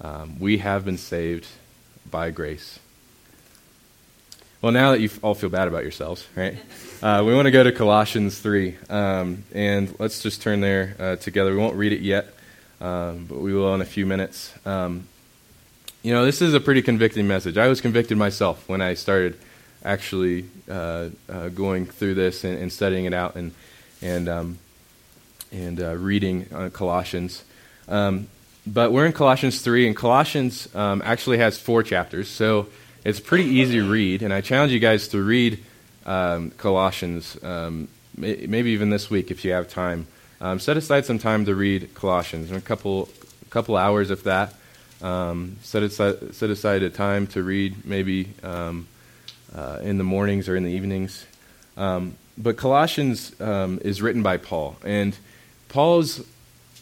um, 0.02 0.38
we 0.38 0.58
have 0.58 0.84
been 0.84 0.98
saved 0.98 1.46
by 2.10 2.30
grace. 2.30 2.78
Well, 4.60 4.70
now 4.70 4.90
that 4.92 5.00
you 5.00 5.08
all 5.22 5.34
feel 5.34 5.48
bad 5.48 5.66
about 5.66 5.82
yourselves, 5.82 6.26
right? 6.36 6.56
Uh, 7.02 7.22
we 7.22 7.34
want 7.34 7.44
to 7.44 7.50
go 7.50 7.62
to 7.62 7.70
Colossians 7.70 8.38
3. 8.38 8.78
Um, 8.88 9.44
and 9.52 9.94
let's 9.98 10.22
just 10.22 10.40
turn 10.40 10.60
there 10.60 10.96
uh, 10.98 11.16
together. 11.16 11.50
We 11.50 11.58
won't 11.58 11.76
read 11.76 11.92
it 11.92 12.00
yet, 12.00 12.32
um, 12.80 13.26
but 13.28 13.40
we 13.40 13.52
will 13.52 13.74
in 13.74 13.82
a 13.82 13.84
few 13.84 14.06
minutes. 14.06 14.54
Um, 14.64 15.06
you 16.02 16.14
know, 16.14 16.24
this 16.24 16.40
is 16.40 16.54
a 16.54 16.60
pretty 16.60 16.80
convicting 16.80 17.28
message. 17.28 17.58
I 17.58 17.68
was 17.68 17.82
convicted 17.82 18.16
myself 18.16 18.66
when 18.70 18.80
I 18.80 18.94
started 18.94 19.38
actually 19.84 20.46
uh, 20.70 21.10
uh 21.28 21.50
going 21.50 21.84
through 21.84 22.14
this 22.14 22.42
and, 22.42 22.56
and, 22.56 22.72
studying 22.72 23.04
it 23.04 23.12
out 23.12 23.36
and, 23.36 23.52
and, 24.04 24.28
um, 24.28 24.58
and 25.50 25.80
uh, 25.80 25.96
reading 25.96 26.46
uh, 26.52 26.68
Colossians. 26.72 27.42
Um, 27.88 28.28
but 28.66 28.92
we're 28.92 29.06
in 29.06 29.12
Colossians 29.12 29.62
3, 29.62 29.86
and 29.86 29.96
Colossians 29.96 30.72
um, 30.74 31.02
actually 31.04 31.38
has 31.38 31.58
four 31.58 31.82
chapters. 31.82 32.28
So 32.28 32.68
it's 33.04 33.18
pretty 33.18 33.44
easy 33.44 33.80
to 33.80 33.90
read, 33.90 34.22
and 34.22 34.32
I 34.32 34.42
challenge 34.42 34.72
you 34.72 34.78
guys 34.78 35.08
to 35.08 35.22
read 35.22 35.62
um, 36.06 36.50
Colossians, 36.52 37.42
um, 37.42 37.88
maybe 38.16 38.70
even 38.70 38.90
this 38.90 39.10
week 39.10 39.30
if 39.30 39.44
you 39.44 39.52
have 39.52 39.68
time. 39.68 40.06
Um, 40.40 40.58
set 40.58 40.76
aside 40.76 41.06
some 41.06 41.18
time 41.18 41.46
to 41.46 41.54
read 41.54 41.94
Colossians, 41.94 42.50
a 42.50 42.60
couple, 42.60 43.08
a 43.42 43.50
couple 43.50 43.76
hours 43.76 44.10
if 44.10 44.24
that. 44.24 44.54
Set, 45.00 45.82
aside, 45.82 46.34
set 46.34 46.50
aside 46.50 46.82
a 46.82 46.90
time 46.90 47.26
to 47.28 47.42
read 47.42 47.86
maybe 47.86 48.28
uh, 48.42 48.72
in 49.82 49.98
the 49.98 50.04
mornings 50.04 50.48
or 50.48 50.56
in 50.56 50.64
the 50.64 50.72
evenings. 50.72 51.26
Um, 51.76 52.16
but 52.36 52.56
Colossians 52.56 53.32
is 53.40 54.02
written 54.02 54.22
by 54.22 54.36
Paul, 54.36 54.76
and 54.84 55.16
Paul's 55.68 56.24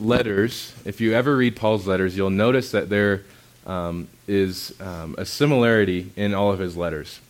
letters, 0.01 0.75
if 0.85 1.01
you 1.01 1.15
ever 1.15 1.37
read 1.37 1.57
Paul's 1.57 1.87
letters, 1.87 2.17
you'll 2.17 2.31
notice 2.31 2.73
that 2.73 2.89
there 2.89 3.23
um, 3.67 4.09
is 4.27 4.75
um, 4.81 5.15
a 5.19 5.25
similarity 5.25 6.11
in 6.17 6.35
all 6.35 6.53
of 6.53 6.59
his 6.59 6.77
letters. 6.77 7.21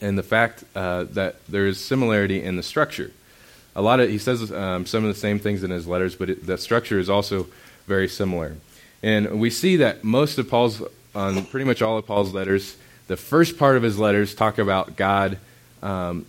And 0.00 0.18
the 0.18 0.22
fact 0.22 0.64
uh, 0.74 1.04
that 1.04 1.44
there 1.46 1.66
is 1.66 1.82
similarity 1.82 2.42
in 2.42 2.56
the 2.56 2.62
structure. 2.62 3.12
A 3.74 3.82
lot 3.82 4.00
of 4.00 4.10
he 4.10 4.18
says 4.18 4.50
um, 4.52 4.86
some 4.86 5.04
of 5.04 5.14
the 5.14 5.18
same 5.18 5.38
things 5.38 5.62
in 5.62 5.70
his 5.70 5.86
letters, 5.86 6.14
but 6.14 6.30
it, 6.30 6.46
the 6.46 6.58
structure 6.58 6.98
is 6.98 7.08
also 7.08 7.46
very 7.86 8.08
similar. 8.08 8.56
And 9.02 9.40
we 9.40 9.50
see 9.50 9.76
that 9.76 10.02
most 10.02 10.38
of 10.38 10.48
Paul's, 10.48 10.82
on 11.14 11.44
pretty 11.46 11.64
much 11.64 11.82
all 11.82 11.98
of 11.98 12.06
Paul's 12.06 12.34
letters, 12.34 12.76
the 13.06 13.16
first 13.16 13.58
part 13.58 13.76
of 13.76 13.82
his 13.82 13.98
letters 13.98 14.34
talk 14.34 14.58
about 14.58 14.96
God. 14.96 15.38
Um, 15.82 16.26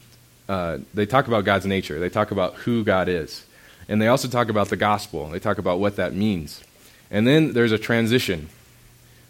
uh, 0.50 0.80
they 0.96 1.06
talk 1.06 1.28
about 1.28 1.46
God's 1.46 1.68
nature. 1.68 2.00
They 2.00 2.10
talk 2.10 2.32
about 2.32 2.56
who 2.56 2.84
God 2.84 3.08
is, 3.08 3.46
and 3.88 4.02
they 4.02 4.08
also 4.08 4.28
talk 4.28 4.50
about 4.50 4.70
the 4.70 4.76
gospel. 4.76 5.30
They 5.30 5.40
talk 5.40 5.60
about 5.60 5.80
what 5.80 5.96
that 5.98 6.14
means. 6.14 6.64
And 7.12 7.28
then 7.28 7.54
there's 7.54 7.72
a 7.72 7.78
transition 7.78 8.50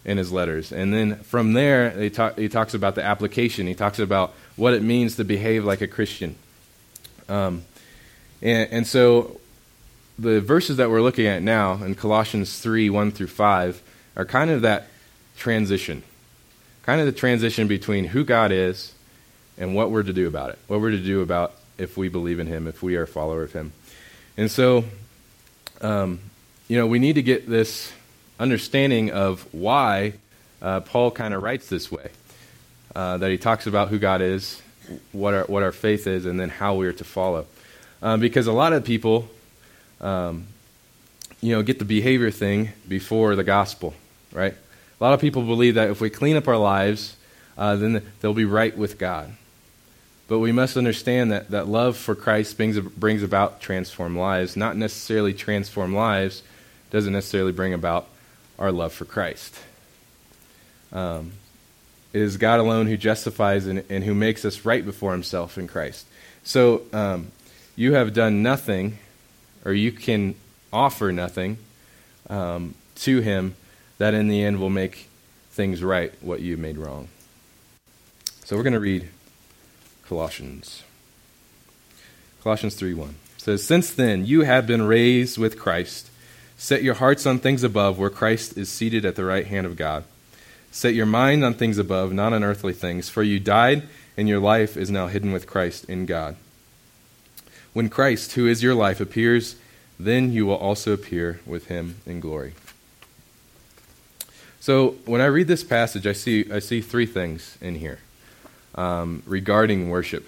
in 0.05 0.17
his 0.17 0.31
letters. 0.31 0.71
And 0.71 0.93
then 0.93 1.17
from 1.17 1.53
there, 1.53 1.91
he, 1.91 2.09
talk, 2.09 2.37
he 2.37 2.47
talks 2.47 2.73
about 2.73 2.95
the 2.95 3.03
application. 3.03 3.67
He 3.67 3.75
talks 3.75 3.99
about 3.99 4.33
what 4.55 4.73
it 4.73 4.81
means 4.81 5.17
to 5.17 5.25
behave 5.25 5.65
like 5.65 5.81
a 5.81 5.87
Christian. 5.87 6.35
Um, 7.27 7.63
and, 8.41 8.71
and 8.71 8.87
so 8.87 9.39
the 10.17 10.39
verses 10.39 10.77
that 10.77 10.89
we're 10.89 11.01
looking 11.01 11.27
at 11.27 11.41
now 11.41 11.83
in 11.83 11.95
Colossians 11.95 12.59
3 12.59 12.89
1 12.89 13.11
through 13.11 13.27
5 13.27 13.81
are 14.15 14.25
kind 14.25 14.49
of 14.49 14.61
that 14.61 14.87
transition. 15.37 16.03
Kind 16.83 17.01
of 17.01 17.05
the 17.05 17.13
transition 17.13 17.67
between 17.67 18.05
who 18.05 18.23
God 18.23 18.51
is 18.51 18.93
and 19.59 19.75
what 19.75 19.91
we're 19.91 20.03
to 20.03 20.13
do 20.13 20.27
about 20.27 20.49
it. 20.49 20.59
What 20.67 20.81
we're 20.81 20.91
to 20.91 20.97
do 20.97 21.21
about 21.21 21.53
if 21.77 21.97
we 21.97 22.09
believe 22.09 22.39
in 22.39 22.47
Him, 22.47 22.65
if 22.67 22.81
we 22.81 22.95
are 22.95 23.03
a 23.03 23.07
follower 23.07 23.43
of 23.43 23.53
Him. 23.53 23.73
And 24.37 24.49
so, 24.49 24.85
um, 25.81 26.19
you 26.67 26.77
know, 26.77 26.87
we 26.87 26.97
need 26.97 27.13
to 27.13 27.21
get 27.21 27.47
this 27.47 27.91
understanding 28.39 29.11
of 29.11 29.45
why 29.53 30.13
uh, 30.61 30.79
Paul 30.79 31.11
kind 31.11 31.33
of 31.33 31.43
writes 31.43 31.67
this 31.67 31.91
way. 31.91 32.09
Uh, 32.95 33.17
that 33.17 33.29
he 33.29 33.37
talks 33.37 33.67
about 33.67 33.89
who 33.89 33.99
God 33.99 34.19
is, 34.19 34.59
what 35.11 35.35
our, 35.35 35.43
what 35.43 35.61
our 35.61 35.71
faith 35.71 36.07
is, 36.07 36.25
and 36.25 36.39
then 36.39 36.49
how 36.49 36.73
we 36.73 36.87
are 36.87 36.93
to 36.93 37.03
follow. 37.03 37.45
Um, 38.01 38.19
because 38.19 38.47
a 38.47 38.51
lot 38.51 38.73
of 38.73 38.83
people, 38.83 39.29
um, 40.01 40.47
you 41.39 41.53
know, 41.53 41.61
get 41.61 41.77
the 41.77 41.85
behavior 41.85 42.31
thing 42.31 42.69
before 42.87 43.35
the 43.35 43.43
gospel, 43.43 43.93
right? 44.33 44.53
A 44.53 45.03
lot 45.03 45.13
of 45.13 45.21
people 45.21 45.43
believe 45.43 45.75
that 45.75 45.91
if 45.91 46.01
we 46.01 46.09
clean 46.09 46.35
up 46.35 46.47
our 46.47 46.57
lives, 46.57 47.15
uh, 47.59 47.75
then 47.75 48.01
they'll 48.21 48.33
be 48.33 48.45
right 48.45 48.75
with 48.75 48.97
God. 48.97 49.31
But 50.29 50.39
we 50.39 50.51
must 50.51 50.77
understand 50.77 51.31
that, 51.31 51.49
that 51.49 51.67
love 51.67 51.97
for 51.97 52.13
Christ 52.13 52.55
brings, 52.55 52.79
brings 52.79 53.23
about 53.23 53.61
transformed 53.61 54.15
lives, 54.15 54.55
not 54.55 54.77
necessarily 54.77 55.33
transformed 55.33 55.95
lives, 55.95 56.43
doesn't 56.91 57.11
necessarily 57.11 57.51
bring 57.51 57.73
about 57.73 58.07
our 58.59 58.71
love 58.71 58.93
for 58.93 59.05
Christ. 59.05 59.57
Um, 60.93 61.31
it 62.13 62.21
is 62.21 62.37
God 62.37 62.59
alone 62.59 62.85
who 62.85 62.95
justifies 62.95 63.65
and, 63.65 63.83
and, 63.89 64.03
who 64.03 64.13
makes 64.13 64.45
us 64.45 64.65
right 64.65 64.85
before 64.85 65.13
himself 65.13 65.57
in 65.57 65.67
Christ. 65.67 66.05
So 66.43 66.83
um, 66.93 67.31
you 67.75 67.93
have 67.93 68.13
done 68.13 68.43
nothing, 68.43 68.99
or 69.65 69.73
you 69.73 69.91
can 69.91 70.35
offer 70.71 71.11
nothing 71.11 71.57
um, 72.29 72.75
to 72.97 73.21
him 73.21 73.55
that 73.97 74.13
in 74.13 74.27
the 74.27 74.43
end 74.43 74.59
will 74.59 74.69
make 74.69 75.09
things 75.51 75.83
right 75.83 76.13
what 76.21 76.39
you 76.39 76.55
made 76.55 76.77
wrong. 76.77 77.07
So 78.45 78.55
we're 78.55 78.63
going 78.63 78.73
to 78.73 78.79
read 78.79 79.09
Colossians. 80.09 80.81
Colossians 82.41 82.73
3 82.73 82.95
1 82.95 83.15
says, 83.37 83.63
Since 83.63 83.93
then 83.93 84.25
you 84.25 84.41
have 84.41 84.65
been 84.65 84.81
raised 84.81 85.37
with 85.37 85.59
Christ. 85.59 86.09
Set 86.57 86.81
your 86.81 86.95
hearts 86.95 87.27
on 87.27 87.37
things 87.37 87.61
above, 87.63 87.99
where 87.99 88.09
Christ 88.09 88.57
is 88.57 88.69
seated 88.69 89.05
at 89.05 89.15
the 89.15 89.23
right 89.23 89.45
hand 89.45 89.67
of 89.67 89.77
God. 89.77 90.03
Set 90.71 90.95
your 90.95 91.05
mind 91.05 91.45
on 91.45 91.53
things 91.53 91.77
above, 91.77 92.11
not 92.11 92.33
on 92.33 92.43
earthly 92.43 92.73
things, 92.73 93.07
for 93.07 93.21
you 93.21 93.39
died, 93.39 93.83
and 94.17 94.27
your 94.27 94.39
life 94.39 94.75
is 94.75 94.89
now 94.89 95.05
hidden 95.05 95.31
with 95.31 95.45
Christ 95.45 95.85
in 95.85 96.07
God. 96.07 96.35
When 97.73 97.87
Christ, 97.87 98.33
who 98.33 98.47
is 98.47 98.63
your 98.63 98.73
life, 98.73 98.99
appears, 98.99 99.57
then 99.99 100.33
you 100.33 100.47
will 100.47 100.55
also 100.55 100.91
appear 100.91 101.39
with 101.45 101.67
him 101.67 101.97
in 102.07 102.19
glory. 102.19 102.55
So 104.59 104.95
when 105.05 105.21
I 105.21 105.25
read 105.25 105.47
this 105.47 105.63
passage, 105.63 106.07
I 106.07 106.13
see, 106.13 106.51
I 106.51 106.57
see 106.57 106.81
three 106.81 107.05
things 107.05 107.59
in 107.61 107.75
here 107.75 107.99
um, 108.79 109.21
regarding 109.25 109.89
worship. 109.89 110.25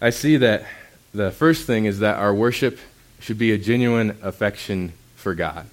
I 0.00 0.10
see 0.10 0.36
that 0.38 0.66
the 1.14 1.30
first 1.30 1.64
thing 1.64 1.84
is 1.84 2.00
that 2.00 2.18
our 2.18 2.34
worship 2.34 2.78
should 3.20 3.38
be 3.38 3.52
a 3.52 3.58
genuine 3.58 4.18
affection 4.20 4.92
for 5.14 5.34
God. 5.34 5.66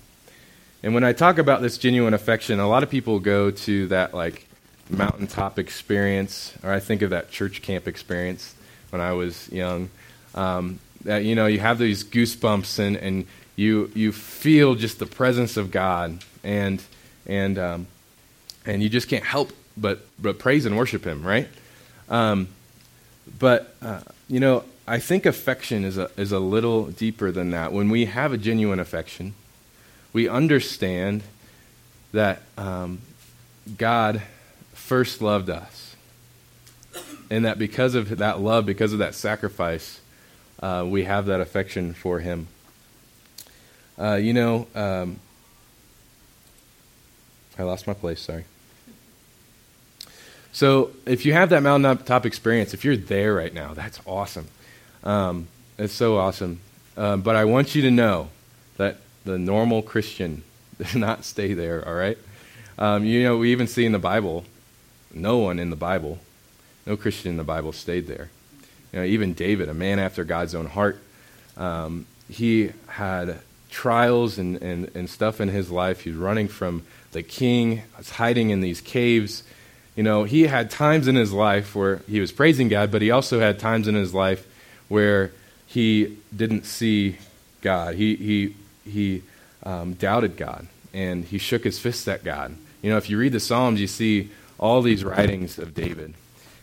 And 0.84 0.94
when 0.94 1.03
I 1.03 1.13
talk 1.13 1.39
about 1.39 1.63
this 1.63 1.79
genuine 1.79 2.13
affection, 2.13 2.60
a 2.60 2.67
lot 2.67 2.84
of 2.84 2.91
people 2.91 3.20
go 3.20 3.50
to 3.50 3.88
that 3.88 4.13
like 4.13 4.46
mountaintop 4.88 5.58
experience, 5.58 6.53
or 6.63 6.72
I 6.72 6.79
think 6.79 7.01
of 7.01 7.10
that 7.10 7.32
church 7.32 7.63
camp 7.63 7.88
experience 7.88 8.53
when 8.91 9.01
I 9.01 9.13
was 9.13 9.51
young. 9.51 9.89
Um, 10.36 10.79
that 11.05 11.24
you 11.24 11.34
know 11.34 11.48
you 11.48 11.60
have 11.60 11.79
these 11.79 12.03
goosebumps 12.03 12.77
and, 12.77 12.98
and 12.98 13.25
you 13.55 13.91
you 13.96 14.12
feel 14.12 14.75
just 14.75 15.00
the 15.00 15.08
presence 15.08 15.58
of 15.58 15.72
God 15.72 16.24
and 16.44 16.84
and 17.25 17.58
um, 17.58 17.88
and 18.63 18.84
you 18.84 18.89
just 18.89 19.08
can't 19.08 19.24
help 19.24 19.51
but 19.77 20.05
but 20.20 20.39
praise 20.39 20.65
and 20.65 20.77
worship 20.77 21.05
Him, 21.05 21.25
right? 21.25 21.48
Um, 22.10 22.50
but 23.39 23.75
uh, 23.82 24.01
you 24.27 24.39
know 24.39 24.63
I 24.88 25.00
think 25.00 25.25
affection 25.25 25.84
is 25.84 25.98
a, 25.98 26.12
is 26.15 26.32
a 26.32 26.39
little 26.39 26.86
deeper 26.86 27.32
than 27.32 27.51
that. 27.51 27.74
When 27.74 27.89
we 27.89 28.05
have 28.05 28.32
a 28.32 28.38
genuine 28.38 28.79
affection, 28.79 29.34
we 30.13 30.29
understand 30.29 31.24
that 32.12 32.44
um, 32.58 33.01
God 33.77 34.22
first 34.74 35.22
loved 35.22 35.50
us. 35.50 35.96
And 37.32 37.44
that 37.46 37.58
because 37.58 37.96
of 37.96 38.17
that 38.20 38.39
love, 38.39 38.67
because 38.67 38.94
of 38.94 39.00
that 39.00 39.15
sacrifice, 39.15 40.00
uh, 40.62 40.86
we 40.88 41.05
have 41.05 41.25
that 41.25 41.41
affection 41.41 41.94
for 41.94 42.20
Him. 42.20 42.48
Uh, 43.98 44.15
you 44.15 44.34
know, 44.34 44.67
um, 44.75 45.20
I 47.58 47.63
lost 47.63 47.88
my 47.88 47.94
place, 47.94 48.22
sorry. 48.22 48.46
So, 50.55 50.91
if 51.05 51.25
you 51.25 51.33
have 51.33 51.50
that 51.50 51.63
mountaintop 51.63 52.25
experience, 52.25 52.74
if 52.74 52.85
you're 52.85 52.95
there 52.95 53.33
right 53.33 53.53
now, 53.53 53.74
that's 53.74 54.00
awesome. 54.07 54.47
Um, 55.03 55.50
it's 55.77 55.91
so 55.91 56.17
awesome. 56.17 56.62
Um, 56.95 57.24
but 57.24 57.35
I 57.35 57.43
want 57.43 57.75
you 57.75 57.81
to 57.81 57.91
know 57.91 58.29
that 58.77 59.00
the 59.25 59.38
normal 59.38 59.81
Christian 59.81 60.43
does 60.77 60.95
not 60.95 61.25
stay 61.25 61.53
there, 61.53 61.85
all 61.85 61.93
right? 61.93 62.17
Um, 62.79 63.03
you 63.03 63.24
know, 63.24 63.35
we 63.35 63.51
even 63.51 63.67
see 63.67 63.85
in 63.85 63.91
the 63.91 64.00
Bible, 64.00 64.45
no 65.13 65.39
one 65.39 65.59
in 65.59 65.71
the 65.71 65.75
Bible, 65.75 66.19
no 66.85 66.95
Christian 66.95 67.31
in 67.31 67.38
the 67.38 67.43
Bible 67.43 67.74
stayed 67.74 68.07
there. 68.07 68.29
You 68.93 69.00
know, 69.00 69.05
even 69.05 69.33
David, 69.33 69.67
a 69.67 69.74
man 69.74 70.00
after 70.00 70.24
God's 70.24 70.55
own 70.55 70.67
heart, 70.67 71.01
um, 71.57 72.05
he 72.29 72.71
had 72.88 73.39
trials 73.69 74.38
and, 74.38 74.55
and, 74.62 74.89
and 74.95 75.09
stuff 75.09 75.41
in 75.41 75.50
his 75.50 75.69
life. 75.69 76.00
He's 76.00 76.15
running 76.15 76.47
from 76.47 76.83
the 77.12 77.24
king, 77.24 77.81
he's 77.97 78.12
hiding 78.12 78.51
in 78.51 78.62
these 78.62 78.79
caves. 78.79 79.43
You 79.95 80.03
know, 80.03 80.25
he 80.25 80.43
had 80.43 80.69
times 80.69 81.07
in 81.07 81.15
his 81.15 81.31
life 81.31 81.75
where 81.75 81.97
he 82.09 82.19
was 82.19 82.31
praising 82.31 82.67
God, 82.67 82.91
but 82.91 83.01
he 83.01 83.11
also 83.11 83.39
had 83.39 83.59
times 83.59 83.87
in 83.87 83.95
his 83.95 84.13
life 84.13 84.45
where 84.89 85.31
he 85.67 86.17
didn't 86.35 86.65
see 86.65 87.17
God. 87.61 87.95
He, 87.95 88.15
he, 88.15 88.55
he 88.89 89.23
um, 89.63 89.93
doubted 89.93 90.37
God, 90.37 90.67
and 90.93 91.23
he 91.23 91.37
shook 91.37 91.63
his 91.63 91.79
fists 91.79 92.07
at 92.07 92.23
God. 92.23 92.55
You 92.81 92.91
know, 92.91 92.97
if 92.97 93.09
you 93.09 93.17
read 93.17 93.31
the 93.31 93.39
Psalms, 93.39 93.79
you 93.79 93.87
see 93.87 94.29
all 94.59 94.81
these 94.81 95.03
writings 95.03 95.57
of 95.57 95.73
David. 95.73 96.13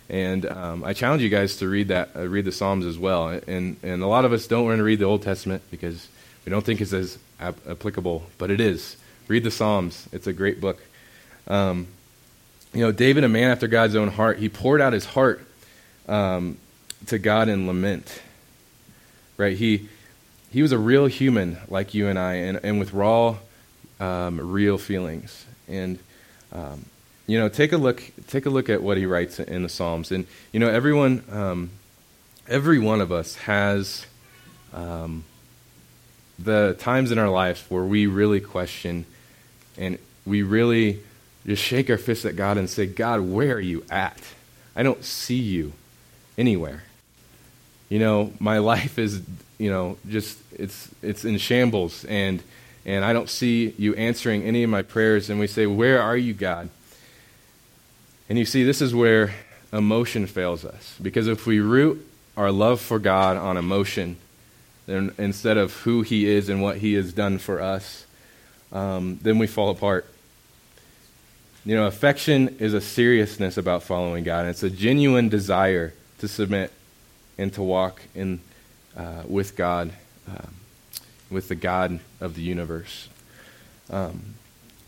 And 0.09 0.45
um, 0.47 0.85
I 0.85 0.93
challenge 0.93 1.23
you 1.23 1.31
guys 1.31 1.57
to 1.57 1.69
read 1.69 1.89
that, 1.89 2.11
uh, 2.15 2.29
read 2.29 2.45
the 2.45 2.53
Psalms 2.53 2.85
as 2.85 2.99
well. 2.99 3.29
And, 3.29 3.77
and 3.83 4.03
a 4.03 4.07
lot 4.07 4.25
of 4.25 4.33
us 4.33 4.47
don't 4.47 4.67
want 4.67 4.79
to 4.79 4.85
read 4.85 4.99
the 4.99 5.07
Old 5.07 5.23
Testament 5.23 5.63
because 5.71 6.07
we 6.45 6.51
don't 6.51 6.65
think 6.65 6.81
it's 6.81 6.93
as 6.93 7.19
ap- 7.41 7.67
applicable, 7.67 8.25
but 8.37 8.51
it 8.51 8.61
is. 8.61 8.97
Read 9.29 9.43
the 9.45 9.51
Psalms. 9.51 10.09
It's 10.13 10.27
a 10.27 10.33
great 10.33 10.61
book. 10.61 10.81
Um, 11.49 11.87
you 12.73 12.81
know, 12.81 12.93
David, 12.93 13.25
a 13.25 13.29
man 13.29 13.51
after 13.51 13.67
God's 13.67 13.95
own 13.95 14.09
heart, 14.09 14.39
he 14.39 14.49
poured 14.49 14.81
out 14.81 14.93
his 14.93 15.05
heart 15.05 15.47
um, 16.09 16.57
to 17.07 17.19
God 17.19 17.49
in 17.49 17.67
lament. 17.67 18.23
Right? 19.37 19.57
He 19.57 19.89
he 20.51 20.63
was 20.63 20.73
a 20.73 20.79
real 20.79 21.07
human 21.07 21.59
like 21.69 21.95
you 21.95 22.09
and 22.09 22.19
I, 22.19 22.35
and, 22.35 22.61
and 22.63 22.79
with 22.79 22.93
raw, 22.93 23.37
um, 23.99 24.39
real 24.53 24.77
feelings. 24.79 25.47
And 25.67 25.99
um, 26.53 26.85
you 27.27 27.39
know, 27.39 27.49
take 27.49 27.73
a 27.73 27.77
look. 27.77 28.03
Take 28.27 28.47
a 28.47 28.51
look 28.51 28.69
at 28.69 28.83
what 28.83 28.97
he 28.97 29.07
writes 29.07 29.39
in 29.39 29.63
the 29.63 29.69
Psalms, 29.69 30.11
and 30.11 30.27
you 30.53 30.61
know, 30.61 30.69
everyone, 30.69 31.25
um, 31.31 31.71
every 32.49 32.79
one 32.79 33.01
of 33.01 33.13
us 33.13 33.37
has 33.37 34.07
um, 34.75 35.25
the 36.39 36.75
times 36.79 37.13
in 37.13 37.19
our 37.19 37.31
lives 37.31 37.65
where 37.69 37.85
we 37.85 38.07
really 38.07 38.41
question, 38.41 39.07
and 39.79 39.99
we 40.27 40.43
really 40.43 41.01
just 41.47 41.63
shake 41.63 41.91
our 41.91 41.99
fists 41.99 42.25
at 42.25 42.37
God 42.37 42.59
and 42.59 42.69
say, 42.69 42.87
"God, 42.87 43.21
where 43.21 43.55
are 43.55 43.61
you 43.61 43.85
at? 43.91 44.21
I 44.77 44.83
don't 44.83 45.05
see 45.05 45.39
you 45.39 45.73
anywhere." 46.39 46.85
You 47.89 47.99
know, 47.99 48.33
my 48.39 48.59
life 48.59 48.99
is, 48.99 49.21
you 49.59 49.71
know, 49.71 49.99
just 50.09 50.39
it's 50.53 50.89
it's 51.03 51.25
in 51.25 51.39
shambles, 51.39 52.05
and 52.05 52.43
and 52.85 53.05
I 53.05 53.13
don't 53.13 53.29
see 53.29 53.75
you 53.79 53.95
answering 53.95 54.43
any 54.43 54.63
of 54.63 54.71
my 54.71 54.83
prayers. 54.83 55.31
And 55.31 55.39
we 55.39 55.47
say, 55.47 55.67
"Where 55.67 56.01
are 56.01 56.17
you, 56.17 56.35
God?" 56.35 56.69
And 58.29 58.39
you 58.39 58.45
see, 58.45 58.65
this 58.65 58.81
is 58.81 58.95
where 58.95 59.35
emotion 59.73 60.27
fails 60.27 60.65
us. 60.65 60.97
Because 61.03 61.29
if 61.29 61.47
we 61.47 61.61
root 61.61 62.07
our 62.37 62.51
love 62.51 62.81
for 62.81 62.99
God 62.99 63.37
on 63.37 63.57
emotion, 63.57 64.17
then 64.87 65.13
instead 65.19 65.57
of 65.57 65.73
who 65.83 66.03
He 66.03 66.27
is 66.27 66.49
and 66.49 66.63
what 66.63 66.79
He 66.79 66.95
has 66.95 67.13
done 67.13 67.39
for 67.39 67.61
us, 67.61 68.07
um, 68.73 69.19
then 69.23 69.39
we 69.39 69.47
fall 69.47 69.71
apart. 69.71 70.07
You 71.65 71.77
know, 71.77 71.87
affection 71.87 72.57
is 72.59 72.75
a 72.75 72.81
seriousness 72.81 73.57
about 73.57 73.85
following 73.85 74.25
God, 74.25 74.41
and 74.41 74.49
it's 74.49 74.65
a 74.65 74.71
genuine 74.71 75.29
desire 75.29 75.95
to 76.19 76.27
submit 76.27 76.73
and 77.39 77.53
to 77.55 77.63
walk 77.63 78.03
in, 78.17 78.41
uh, 78.97 79.23
with 79.27 79.57
God, 79.57 79.93
um, 80.27 80.55
with 81.31 81.47
the 81.47 81.55
God 81.55 82.01
of 82.21 82.35
the 82.35 82.43
universe. 82.43 83.09
Um, 83.91 84.35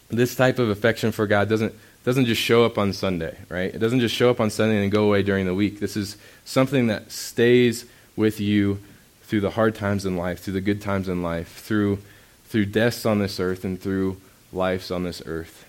this 0.08 0.34
type 0.34 0.58
of 0.58 0.68
affection 0.68 1.12
for 1.12 1.26
God 1.26 1.48
doesn't 1.48 1.74
doesn't 2.04 2.26
just 2.26 2.40
show 2.42 2.66
up 2.66 2.76
on 2.76 2.92
Sunday, 2.92 3.38
right? 3.48 3.74
It 3.74 3.78
doesn't 3.78 4.00
just 4.00 4.14
show 4.14 4.28
up 4.28 4.38
on 4.38 4.50
Sunday 4.50 4.82
and 4.82 4.92
go 4.92 5.04
away 5.04 5.22
during 5.22 5.46
the 5.46 5.54
week. 5.54 5.80
This 5.80 5.96
is 5.96 6.18
something 6.44 6.88
that 6.88 7.10
stays 7.10 7.86
with 8.14 8.40
you 8.40 8.78
through 9.22 9.40
the 9.40 9.50
hard 9.50 9.74
times 9.74 10.04
in 10.04 10.14
life, 10.16 10.40
through 10.40 10.52
the 10.52 10.60
good 10.60 10.82
times 10.82 11.08
in 11.08 11.22
life, 11.22 11.62
through 11.62 12.00
through 12.46 12.66
deaths 12.66 13.06
on 13.06 13.20
this 13.20 13.40
earth 13.40 13.64
and 13.64 13.80
through 13.80 14.20
lives 14.52 14.90
on 14.90 15.04
this 15.04 15.22
earth. 15.24 15.63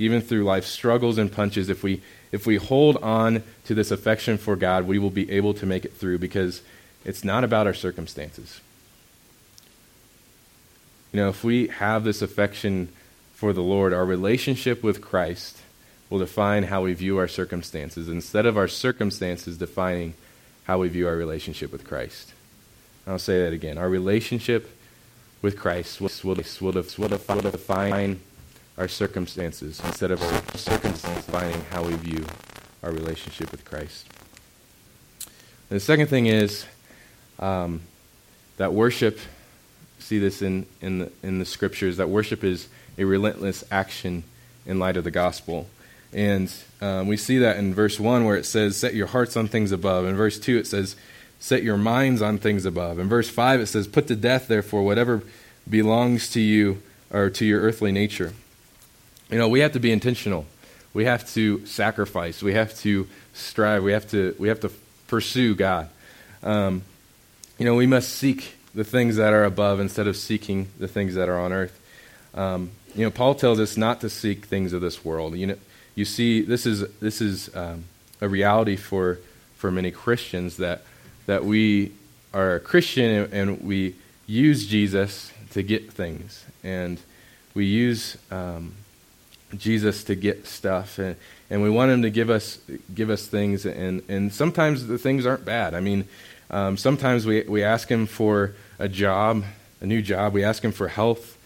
Even 0.00 0.22
through 0.22 0.44
life's 0.44 0.68
struggles 0.68 1.18
and 1.18 1.30
punches, 1.30 1.68
if 1.68 1.82
we 1.82 2.00
if 2.32 2.46
we 2.46 2.56
hold 2.56 2.96
on 2.98 3.42
to 3.66 3.74
this 3.74 3.90
affection 3.90 4.38
for 4.38 4.56
God, 4.56 4.86
we 4.86 4.98
will 4.98 5.10
be 5.10 5.30
able 5.30 5.52
to 5.54 5.66
make 5.66 5.84
it 5.84 5.92
through 5.92 6.18
because 6.18 6.62
it's 7.04 7.22
not 7.22 7.44
about 7.44 7.66
our 7.66 7.74
circumstances. 7.74 8.62
You 11.12 11.20
know, 11.20 11.28
if 11.28 11.44
we 11.44 11.66
have 11.66 12.04
this 12.04 12.22
affection 12.22 12.88
for 13.34 13.52
the 13.52 13.62
Lord, 13.62 13.92
our 13.92 14.06
relationship 14.06 14.82
with 14.82 15.02
Christ 15.02 15.58
will 16.08 16.20
define 16.20 16.64
how 16.64 16.82
we 16.82 16.94
view 16.94 17.18
our 17.18 17.28
circumstances 17.28 18.08
instead 18.08 18.46
of 18.46 18.56
our 18.56 18.68
circumstances 18.68 19.58
defining 19.58 20.14
how 20.64 20.78
we 20.78 20.88
view 20.88 21.08
our 21.08 21.16
relationship 21.16 21.70
with 21.72 21.84
Christ. 21.84 22.32
I'll 23.06 23.18
say 23.18 23.42
that 23.42 23.52
again. 23.52 23.76
Our 23.76 23.88
relationship 23.88 24.70
with 25.42 25.58
Christ 25.58 26.00
will, 26.00 26.10
will, 26.22 26.42
will, 26.60 26.72
will 26.98 27.40
define 27.42 28.20
our 28.80 28.88
circumstances 28.88 29.78
instead 29.84 30.10
of 30.10 30.22
our 30.22 30.56
circumstances 30.56 31.26
defining 31.26 31.60
how 31.70 31.82
we 31.82 31.92
view 31.96 32.24
our 32.82 32.90
relationship 32.90 33.52
with 33.52 33.62
Christ. 33.62 34.08
And 35.68 35.76
the 35.76 35.80
second 35.80 36.06
thing 36.06 36.24
is 36.24 36.64
um, 37.38 37.82
that 38.56 38.72
worship, 38.72 39.18
see 39.98 40.18
this 40.18 40.40
in, 40.40 40.64
in, 40.80 41.00
the, 41.00 41.12
in 41.22 41.38
the 41.38 41.44
scriptures, 41.44 41.98
that 41.98 42.08
worship 42.08 42.42
is 42.42 42.68
a 42.96 43.04
relentless 43.04 43.62
action 43.70 44.24
in 44.64 44.78
light 44.78 44.96
of 44.96 45.04
the 45.04 45.10
gospel. 45.10 45.68
And 46.14 46.50
um, 46.80 47.06
we 47.06 47.18
see 47.18 47.36
that 47.36 47.58
in 47.58 47.74
verse 47.74 48.00
1 48.00 48.24
where 48.24 48.36
it 48.36 48.46
says, 48.46 48.78
Set 48.78 48.94
your 48.94 49.08
hearts 49.08 49.36
on 49.36 49.46
things 49.46 49.72
above. 49.72 50.06
In 50.06 50.16
verse 50.16 50.38
2, 50.38 50.56
it 50.56 50.66
says, 50.66 50.96
Set 51.38 51.62
your 51.62 51.76
minds 51.76 52.22
on 52.22 52.38
things 52.38 52.64
above. 52.64 52.98
In 52.98 53.10
verse 53.10 53.28
5, 53.28 53.60
it 53.60 53.66
says, 53.66 53.86
Put 53.86 54.08
to 54.08 54.16
death, 54.16 54.48
therefore, 54.48 54.82
whatever 54.82 55.22
belongs 55.68 56.30
to 56.30 56.40
you 56.40 56.80
or 57.12 57.28
to 57.28 57.44
your 57.44 57.60
earthly 57.60 57.92
nature. 57.92 58.32
You 59.30 59.38
know, 59.38 59.48
we 59.48 59.60
have 59.60 59.72
to 59.72 59.80
be 59.80 59.92
intentional. 59.92 60.46
We 60.92 61.04
have 61.04 61.28
to 61.34 61.64
sacrifice. 61.66 62.42
We 62.42 62.54
have 62.54 62.76
to 62.78 63.06
strive. 63.32 63.84
We 63.84 63.92
have 63.92 64.10
to, 64.10 64.34
we 64.38 64.48
have 64.48 64.60
to 64.60 64.72
pursue 65.06 65.54
God. 65.54 65.88
Um, 66.42 66.82
you 67.58 67.64
know, 67.64 67.76
we 67.76 67.86
must 67.86 68.08
seek 68.08 68.54
the 68.74 68.82
things 68.82 69.16
that 69.16 69.32
are 69.32 69.44
above 69.44 69.78
instead 69.78 70.08
of 70.08 70.16
seeking 70.16 70.68
the 70.78 70.88
things 70.88 71.14
that 71.14 71.28
are 71.28 71.38
on 71.38 71.52
earth. 71.52 71.80
Um, 72.34 72.70
you 72.94 73.04
know, 73.04 73.10
Paul 73.10 73.34
tells 73.36 73.60
us 73.60 73.76
not 73.76 74.00
to 74.00 74.10
seek 74.10 74.46
things 74.46 74.72
of 74.72 74.80
this 74.80 75.04
world. 75.04 75.36
You 75.36 75.48
know, 75.48 75.56
you 75.94 76.04
see, 76.04 76.40
this 76.40 76.66
is 76.66 76.88
this 76.98 77.20
is 77.20 77.54
um, 77.54 77.84
a 78.20 78.28
reality 78.28 78.76
for 78.76 79.18
for 79.56 79.70
many 79.70 79.90
Christians 79.90 80.56
that 80.56 80.82
that 81.26 81.44
we 81.44 81.92
are 82.32 82.56
a 82.56 82.60
Christian 82.60 83.04
and, 83.04 83.32
and 83.32 83.60
we 83.60 83.94
use 84.26 84.66
Jesus 84.66 85.32
to 85.50 85.62
get 85.62 85.92
things, 85.92 86.44
and 86.64 87.00
we 87.54 87.66
use 87.66 88.16
um, 88.30 88.74
Jesus 89.56 90.04
to 90.04 90.14
get 90.14 90.46
stuff, 90.46 90.98
and, 90.98 91.16
and 91.48 91.62
we 91.62 91.70
want 91.70 91.90
Him 91.90 92.02
to 92.02 92.10
give 92.10 92.30
us 92.30 92.58
give 92.94 93.10
us 93.10 93.26
things, 93.26 93.66
and 93.66 94.02
and 94.08 94.32
sometimes 94.32 94.86
the 94.86 94.98
things 94.98 95.26
aren't 95.26 95.44
bad. 95.44 95.74
I 95.74 95.80
mean, 95.80 96.06
um, 96.50 96.76
sometimes 96.76 97.26
we 97.26 97.42
we 97.42 97.62
ask 97.62 97.88
Him 97.88 98.06
for 98.06 98.54
a 98.78 98.88
job, 98.88 99.44
a 99.80 99.86
new 99.86 100.02
job. 100.02 100.32
We 100.32 100.44
ask 100.44 100.64
Him 100.64 100.72
for 100.72 100.88
health 100.88 101.36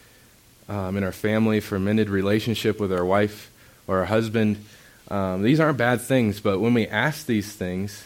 um, 0.69 0.97
in 0.97 1.05
our 1.05 1.13
family, 1.13 1.61
for 1.61 1.77
a 1.77 1.81
mended 1.81 2.09
relationship 2.09 2.81
with 2.81 2.93
our 2.93 3.05
wife 3.05 3.51
or 3.87 4.01
our 4.01 4.07
husband. 4.07 4.65
Um, 5.09 5.43
these 5.43 5.61
aren't 5.61 5.79
bad 5.79 6.01
things, 6.01 6.41
but 6.41 6.61
when 6.61 6.75
we 6.75 6.87
ask 6.87 7.27
these 7.27 7.53
things 7.53 8.05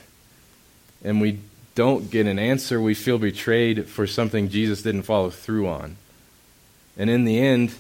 and 1.05 1.21
we 1.21 1.39
don't 1.75 2.11
get 2.11 2.27
an 2.27 2.41
answer, 2.41 2.81
we 2.81 2.95
feel 2.95 3.19
betrayed 3.19 3.87
for 3.87 4.07
something 4.07 4.49
Jesus 4.49 4.83
didn't 4.83 5.03
follow 5.03 5.31
through 5.31 5.69
on. 5.69 5.97
And 6.97 7.09
in 7.09 7.25
the 7.25 7.39
end, 7.39 7.73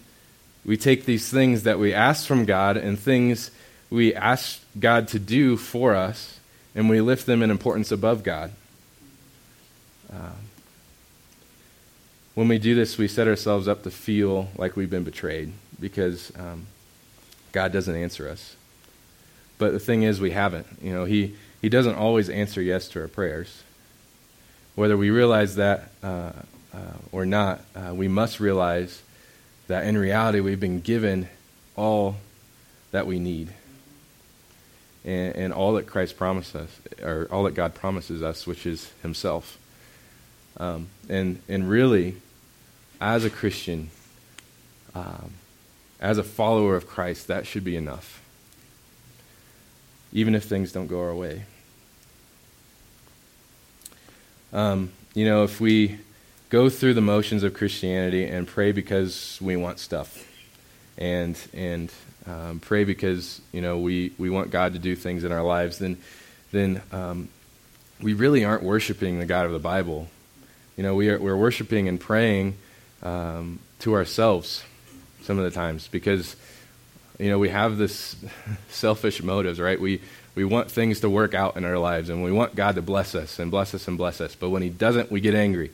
we 0.68 0.76
take 0.76 1.06
these 1.06 1.30
things 1.30 1.62
that 1.62 1.78
we 1.78 1.94
ask 1.94 2.26
from 2.26 2.44
God 2.44 2.76
and 2.76 2.98
things 2.98 3.50
we 3.88 4.14
ask 4.14 4.60
God 4.78 5.08
to 5.08 5.18
do 5.18 5.56
for 5.56 5.94
us, 5.94 6.40
and 6.74 6.90
we 6.90 7.00
lift 7.00 7.24
them 7.24 7.42
in 7.42 7.50
importance 7.50 7.90
above 7.90 8.22
God. 8.22 8.52
Um, 10.12 10.36
when 12.34 12.48
we 12.48 12.58
do 12.58 12.74
this, 12.74 12.98
we 12.98 13.08
set 13.08 13.26
ourselves 13.26 13.66
up 13.66 13.82
to 13.84 13.90
feel 13.90 14.48
like 14.58 14.76
we've 14.76 14.90
been 14.90 15.04
betrayed 15.04 15.54
because 15.80 16.30
um, 16.38 16.66
God 17.52 17.72
doesn't 17.72 17.96
answer 17.96 18.28
us. 18.28 18.54
But 19.56 19.72
the 19.72 19.80
thing 19.80 20.02
is, 20.02 20.20
we 20.20 20.32
haven't. 20.32 20.66
You 20.82 20.92
know, 20.92 21.06
He, 21.06 21.34
he 21.62 21.70
doesn't 21.70 21.94
always 21.94 22.28
answer 22.28 22.60
yes 22.60 22.88
to 22.90 23.00
our 23.00 23.08
prayers. 23.08 23.62
Whether 24.74 24.98
we 24.98 25.08
realize 25.08 25.56
that 25.56 25.92
uh, 26.02 26.32
uh, 26.74 26.92
or 27.10 27.24
not, 27.24 27.62
uh, 27.74 27.94
we 27.94 28.06
must 28.06 28.38
realize 28.38 29.00
that 29.68 29.86
in 29.86 29.96
reality, 29.96 30.40
we've 30.40 30.60
been 30.60 30.80
given 30.80 31.28
all 31.76 32.16
that 32.90 33.06
we 33.06 33.18
need. 33.18 33.50
And, 35.04 35.36
and 35.36 35.52
all 35.52 35.74
that 35.74 35.86
Christ 35.86 36.16
promised 36.16 36.56
us, 36.56 36.68
or 37.02 37.28
all 37.30 37.44
that 37.44 37.54
God 37.54 37.74
promises 37.74 38.22
us, 38.22 38.46
which 38.46 38.66
is 38.66 38.90
Himself. 39.02 39.58
Um, 40.56 40.88
and, 41.08 41.40
and 41.48 41.70
really, 41.70 42.16
as 43.00 43.24
a 43.24 43.30
Christian, 43.30 43.90
um, 44.94 45.32
as 46.00 46.18
a 46.18 46.24
follower 46.24 46.74
of 46.74 46.88
Christ, 46.88 47.28
that 47.28 47.46
should 47.46 47.64
be 47.64 47.76
enough. 47.76 48.20
Even 50.12 50.34
if 50.34 50.44
things 50.44 50.72
don't 50.72 50.88
go 50.88 51.00
our 51.00 51.14
way. 51.14 51.44
Um, 54.52 54.90
you 55.14 55.26
know, 55.26 55.44
if 55.44 55.60
we 55.60 55.98
go 56.50 56.68
through 56.68 56.94
the 56.94 57.00
motions 57.00 57.42
of 57.42 57.54
Christianity 57.54 58.24
and 58.24 58.46
pray 58.46 58.72
because 58.72 59.38
we 59.40 59.56
want 59.56 59.78
stuff, 59.78 60.26
and 60.96 61.38
and 61.52 61.92
um, 62.26 62.60
pray 62.60 62.84
because 62.84 63.40
you 63.52 63.60
know 63.60 63.78
we, 63.78 64.12
we 64.18 64.30
want 64.30 64.50
God 64.50 64.72
to 64.74 64.78
do 64.78 64.94
things 64.94 65.24
in 65.24 65.32
our 65.32 65.42
lives, 65.42 65.78
then 65.78 65.98
then 66.52 66.82
um, 66.92 67.28
we 68.00 68.14
really 68.14 68.44
aren't 68.44 68.62
worshiping 68.62 69.18
the 69.18 69.26
God 69.26 69.46
of 69.46 69.52
the 69.52 69.58
Bible. 69.58 70.08
You 70.76 70.82
know, 70.82 70.94
we 70.94 71.10
are, 71.10 71.18
we're 71.18 71.36
worshiping 71.36 71.88
and 71.88 71.98
praying 71.98 72.56
um, 73.02 73.58
to 73.80 73.94
ourselves 73.94 74.64
some 75.22 75.38
of 75.38 75.44
the 75.44 75.50
times 75.50 75.88
because 75.88 76.36
you 77.18 77.28
know 77.28 77.38
we 77.38 77.48
have 77.48 77.78
this 77.78 78.16
selfish 78.70 79.22
motives, 79.22 79.60
right? 79.60 79.80
We 79.80 80.00
we 80.34 80.44
want 80.44 80.70
things 80.70 81.00
to 81.00 81.10
work 81.10 81.34
out 81.34 81.56
in 81.56 81.64
our 81.64 81.78
lives, 81.78 82.10
and 82.10 82.22
we 82.22 82.30
want 82.30 82.54
God 82.54 82.76
to 82.76 82.82
bless 82.82 83.14
us 83.14 83.38
and 83.38 83.50
bless 83.50 83.74
us 83.74 83.88
and 83.88 83.98
bless 83.98 84.20
us. 84.20 84.34
But 84.34 84.50
when 84.50 84.62
He 84.62 84.68
doesn't, 84.68 85.10
we 85.10 85.20
get 85.20 85.34
angry, 85.34 85.70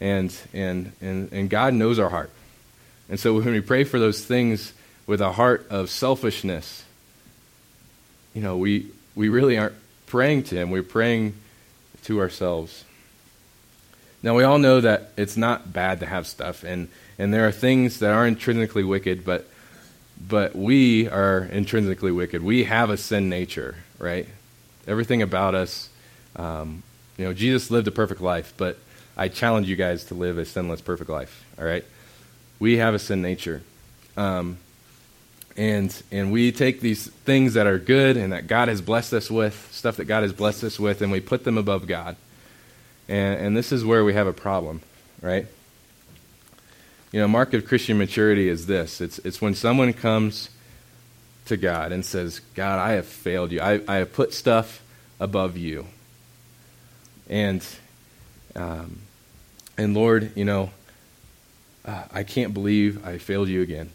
and 0.00 0.36
and 0.52 0.92
and 1.00 1.32
and 1.32 1.50
God 1.50 1.74
knows 1.74 1.98
our 1.98 2.10
heart, 2.10 2.30
and 3.08 3.18
so 3.18 3.34
when 3.34 3.52
we 3.52 3.60
pray 3.60 3.84
for 3.84 3.98
those 3.98 4.24
things 4.24 4.72
with 5.06 5.20
a 5.20 5.32
heart 5.32 5.66
of 5.70 5.90
selfishness, 5.90 6.84
you 8.34 8.42
know, 8.42 8.56
we 8.56 8.86
we 9.14 9.28
really 9.28 9.58
aren't 9.58 9.74
praying 10.06 10.44
to 10.44 10.56
Him. 10.56 10.70
We're 10.70 10.82
praying 10.82 11.34
to 12.04 12.20
ourselves. 12.20 12.84
Now, 14.22 14.34
we 14.34 14.44
all 14.44 14.58
know 14.58 14.80
that 14.80 15.10
it's 15.16 15.36
not 15.36 15.72
bad 15.72 16.00
to 16.00 16.06
have 16.06 16.26
stuff, 16.26 16.64
and, 16.64 16.88
and 17.18 17.32
there 17.32 17.46
are 17.46 17.52
things 17.52 18.00
that 18.00 18.12
are 18.12 18.26
intrinsically 18.26 18.82
wicked, 18.82 19.24
but, 19.24 19.46
but 20.26 20.56
we 20.56 21.08
are 21.08 21.44
intrinsically 21.44 22.12
wicked. 22.12 22.42
We 22.42 22.64
have 22.64 22.90
a 22.90 22.96
sin 22.96 23.28
nature, 23.28 23.76
right? 23.98 24.26
Everything 24.86 25.22
about 25.22 25.54
us. 25.54 25.88
Um, 26.34 26.82
you 27.16 27.24
know, 27.24 27.32
Jesus 27.32 27.70
lived 27.70 27.88
a 27.88 27.92
perfect 27.92 28.20
life, 28.20 28.52
but 28.56 28.78
I 29.16 29.28
challenge 29.28 29.68
you 29.68 29.76
guys 29.76 30.04
to 30.04 30.14
live 30.14 30.38
a 30.38 30.44
sinless, 30.44 30.80
perfect 30.80 31.08
life, 31.08 31.44
all 31.58 31.64
right? 31.64 31.84
We 32.58 32.76
have 32.78 32.94
a 32.94 32.98
sin 32.98 33.22
nature. 33.22 33.62
Um, 34.16 34.58
and, 35.56 36.02
and 36.12 36.32
we 36.32 36.52
take 36.52 36.80
these 36.80 37.06
things 37.08 37.54
that 37.54 37.66
are 37.66 37.78
good 37.78 38.18
and 38.18 38.32
that 38.32 38.46
God 38.46 38.68
has 38.68 38.82
blessed 38.82 39.14
us 39.14 39.30
with, 39.30 39.68
stuff 39.72 39.96
that 39.96 40.04
God 40.04 40.22
has 40.22 40.32
blessed 40.32 40.64
us 40.64 40.78
with, 40.78 41.00
and 41.00 41.10
we 41.10 41.20
put 41.20 41.44
them 41.44 41.56
above 41.56 41.86
God. 41.86 42.16
And, 43.08 43.40
and 43.40 43.56
this 43.56 43.72
is 43.72 43.84
where 43.84 44.04
we 44.04 44.12
have 44.12 44.26
a 44.26 44.34
problem, 44.34 44.82
right? 45.22 45.46
You 47.10 47.20
know, 47.20 47.28
mark 47.28 47.54
of 47.54 47.66
Christian 47.66 47.96
maturity 47.96 48.48
is 48.48 48.66
this 48.66 49.00
it's, 49.00 49.18
it's 49.20 49.40
when 49.40 49.54
someone 49.54 49.94
comes 49.94 50.50
to 51.46 51.56
God 51.56 51.92
and 51.92 52.04
says, 52.04 52.40
God, 52.54 52.78
I 52.78 52.92
have 52.92 53.06
failed 53.06 53.52
you. 53.52 53.60
I, 53.60 53.80
I 53.88 53.96
have 53.96 54.12
put 54.12 54.34
stuff 54.34 54.82
above 55.18 55.56
you. 55.56 55.86
And, 57.30 57.64
um, 58.54 58.98
and 59.78 59.94
Lord, 59.94 60.32
you 60.36 60.44
know, 60.44 60.70
uh, 61.84 62.04
I 62.12 62.22
can't 62.22 62.52
believe 62.54 63.06
I 63.06 63.18
failed 63.18 63.48
you 63.48 63.62
again 63.62 63.90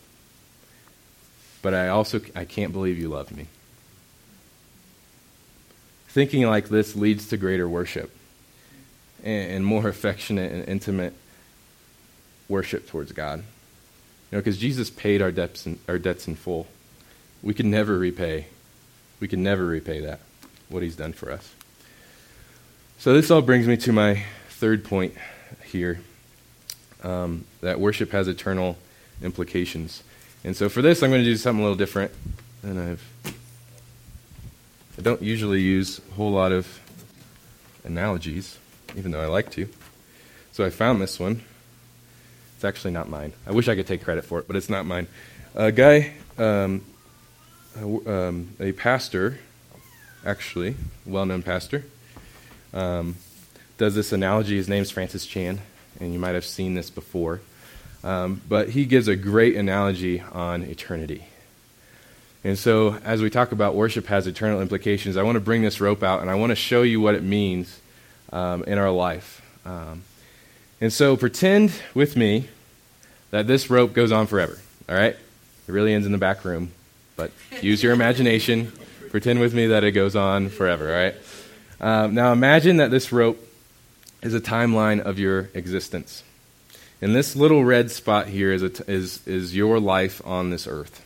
but 1.62 1.74
I 1.74 1.90
also 1.90 2.22
I 2.36 2.46
can't 2.46 2.74
believe 2.74 2.98
you 2.98 3.10
love 3.10 3.32
me. 3.36 3.48
Thinking 6.08 6.46
like 6.46 6.70
this 6.70 6.96
leads 6.96 7.28
to 7.30 7.38
greater 7.38 7.70
worship 7.70 8.12
and, 9.24 9.52
and 9.52 9.66
more 9.66 9.88
affectionate 9.88 10.52
and 10.52 10.68
intimate 10.68 11.14
worship 12.50 12.88
towards 12.88 13.12
God. 13.12 13.40
You 13.40 14.38
know, 14.38 14.40
because 14.40 14.58
Jesus 14.58 14.90
paid 14.90 15.22
our 15.22 15.32
debts 15.32 15.66
in, 15.66 15.80
our 15.88 16.00
debts 16.00 16.28
in 16.28 16.36
full. 16.36 16.68
We 17.42 17.54
can 17.54 17.70
never 17.72 17.98
repay. 17.98 18.48
We 19.20 19.28
can 19.28 19.44
never 19.44 19.66
repay 19.66 20.02
that 20.02 20.20
what 20.70 20.84
He's 20.84 20.96
done 20.96 21.14
for 21.14 21.32
us. 21.32 21.54
So 22.98 23.14
this 23.14 23.32
all 23.32 23.42
brings 23.42 23.68
me 23.68 23.78
to 23.78 23.94
my 23.94 24.26
third 24.50 24.84
point 24.84 25.16
here. 25.72 26.02
Um, 27.04 27.46
that 27.62 27.80
worship 27.80 28.12
has 28.12 28.28
eternal 28.28 28.78
implications. 29.24 30.04
And 30.44 30.56
so 30.56 30.70
for 30.70 30.82
this, 30.82 31.02
I'm 31.02 31.10
going 31.10 31.24
to 31.24 31.30
do 31.30 31.36
something 31.36 31.60
a 31.60 31.64
little 31.64 31.78
different. 31.78 32.12
And 32.64 32.80
I've 32.80 33.12
I 34.98 35.02
don't 35.02 35.22
usually 35.22 35.62
use 35.62 36.00
a 36.12 36.14
whole 36.14 36.32
lot 36.32 36.52
of 36.52 36.80
analogies, 37.84 38.60
even 38.96 39.10
though 39.12 39.22
I 39.22 39.26
like 39.26 39.50
to. 39.54 39.68
So 40.52 40.64
I 40.66 40.70
found 40.70 41.02
this 41.02 41.20
one. 41.20 41.42
It's 42.56 42.66
actually 42.66 42.92
not 42.92 43.10
mine. 43.10 43.34
I 43.48 43.52
wish 43.52 43.68
I 43.68 43.76
could 43.76 43.88
take 43.88 44.04
credit 44.04 44.26
for 44.26 44.38
it, 44.38 44.48
but 44.48 44.56
it's 44.56 44.70
not 44.70 44.86
mine. 44.86 45.08
A 45.56 45.72
guy, 45.72 46.14
um, 46.38 46.84
a, 47.80 47.84
um, 47.84 48.50
a, 48.60 48.74
pastor, 48.74 49.40
actually, 50.24 50.76
well-known 51.06 51.42
pastor, 51.42 51.86
um, 52.74 53.16
does 53.82 53.96
this 53.96 54.12
analogy. 54.12 54.58
His 54.58 54.70
name's 54.70 54.92
Francis 54.92 55.26
Chan, 55.26 55.60
and 56.00 56.14
you 56.14 56.20
might 56.20 56.36
have 56.36 56.46
seen 56.46 56.76
this 56.76 56.92
before. 56.92 57.42
Um, 58.04 58.40
but 58.48 58.70
he 58.70 58.86
gives 58.86 59.08
a 59.08 59.16
great 59.16 59.56
analogy 59.56 60.22
on 60.22 60.62
eternity. 60.62 61.26
And 62.44 62.60
so, 62.60 63.00
as 63.04 63.24
we 63.24 63.32
talk 63.32 63.52
about 63.52 63.74
worship 63.74 64.06
has 64.06 64.28
eternal 64.28 64.62
implications, 64.62 65.18
I 65.18 65.24
want 65.24 65.36
to 65.36 65.40
bring 65.40 65.64
this 65.64 65.82
rope 65.82 66.04
out 66.04 66.22
and 66.22 66.30
I 66.30 66.36
want 66.36 66.52
to 66.52 66.56
show 66.56 66.84
you 66.84 67.02
what 67.02 67.16
it 67.16 67.24
means 67.24 67.82
um, 68.32 68.64
in 68.66 68.78
our 68.78 68.92
life. 68.92 69.42
Um, 69.66 70.04
and 70.80 70.94
so, 70.94 71.18
pretend 71.18 71.74
with 71.96 72.16
me 72.16 72.50
that 73.32 73.48
this 73.48 73.72
rope 73.72 73.94
goes 73.94 74.12
on 74.12 74.28
forever, 74.28 74.60
all 74.90 74.96
right? 74.96 75.16
It 75.16 75.72
really 75.72 75.96
ends 75.96 76.06
in 76.06 76.12
the 76.12 76.20
back 76.20 76.46
room, 76.46 76.72
but 77.16 77.32
use 77.62 77.82
your 77.82 77.94
imagination. 77.94 78.74
Pretend 79.10 79.40
with 79.40 79.56
me 79.56 79.68
that 79.68 79.84
it 79.84 79.94
goes 79.94 80.16
on 80.16 80.50
forever, 80.50 80.88
all 80.88 81.04
right? 81.04 81.16
Um, 81.80 82.14
now, 82.14 82.32
imagine 82.32 82.78
that 82.78 82.92
this 82.92 83.12
rope 83.12 83.48
is 84.22 84.34
a 84.34 84.42
timeline 84.42 85.02
of 85.02 85.20
your 85.20 85.50
existence. 85.54 86.24
And 87.02 87.16
this 87.16 87.36
little 87.36 87.66
red 87.66 87.90
spot 87.90 88.28
here 88.28 88.52
is, 88.54 88.62
t- 88.62 88.84
is, 88.88 89.26
is 89.28 89.56
your 89.56 89.80
life 89.80 90.22
on 90.26 90.52
this 90.52 90.68
earth. 90.68 91.04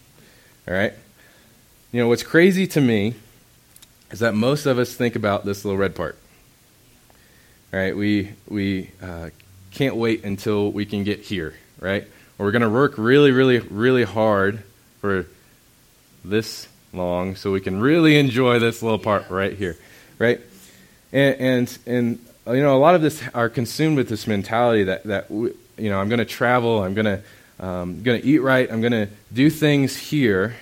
All 0.68 0.74
right? 0.74 0.94
You 1.92 2.02
know, 2.02 2.10
what's 2.10 2.24
crazy 2.24 2.68
to 2.68 2.82
me 2.82 3.16
is 4.12 4.20
that 4.20 4.36
most 4.36 4.66
of 4.66 4.78
us 4.78 4.94
think 4.94 5.16
about 5.16 5.46
this 5.46 5.64
little 5.64 5.78
red 5.78 5.96
part. 5.96 6.18
All 7.74 7.80
right? 7.80 7.96
We, 7.96 8.34
we 8.48 8.92
uh, 9.02 9.30
can't 9.72 9.96
wait 9.96 10.26
until 10.26 10.72
we 10.72 10.86
can 10.86 11.06
get 11.06 11.22
here, 11.22 11.54
right? 11.80 12.04
Or 12.38 12.46
we're 12.46 12.52
going 12.52 12.62
to 12.62 12.70
work 12.70 12.98
really, 12.98 13.32
really, 13.32 13.60
really 13.60 14.04
hard 14.04 14.64
for 15.00 15.28
this 16.26 16.68
long 16.92 17.36
so 17.36 17.52
we 17.52 17.62
can 17.62 17.80
really 17.80 18.18
enjoy 18.20 18.60
this 18.60 18.82
little 18.82 19.00
part 19.00 19.30
right 19.30 19.54
here, 19.54 19.78
right? 20.20 20.42
And, 21.14 21.36
and, 21.40 21.78
and 21.86 22.26
you 22.48 22.62
know, 22.62 22.76
a 22.76 22.80
lot 22.80 22.96
of 22.96 23.02
this 23.02 23.24
are 23.34 23.50
consumed 23.50 23.98
with 23.98 24.10
this 24.10 24.28
mentality 24.28 24.84
that, 24.84 25.04
that 25.06 25.30
you 25.32 25.54
know, 25.78 26.00
I'm 26.00 26.10
going 26.10 26.20
to 26.20 26.26
travel, 26.26 26.84
I'm 26.84 26.94
going 26.94 27.06
to 27.06 27.22
um, 27.60 28.04
going 28.04 28.22
to 28.22 28.28
eat 28.28 28.40
right, 28.40 28.70
I'm 28.70 28.82
going 28.82 28.92
to 28.92 29.08
do 29.34 29.50
things 29.50 29.96
here 29.96 30.56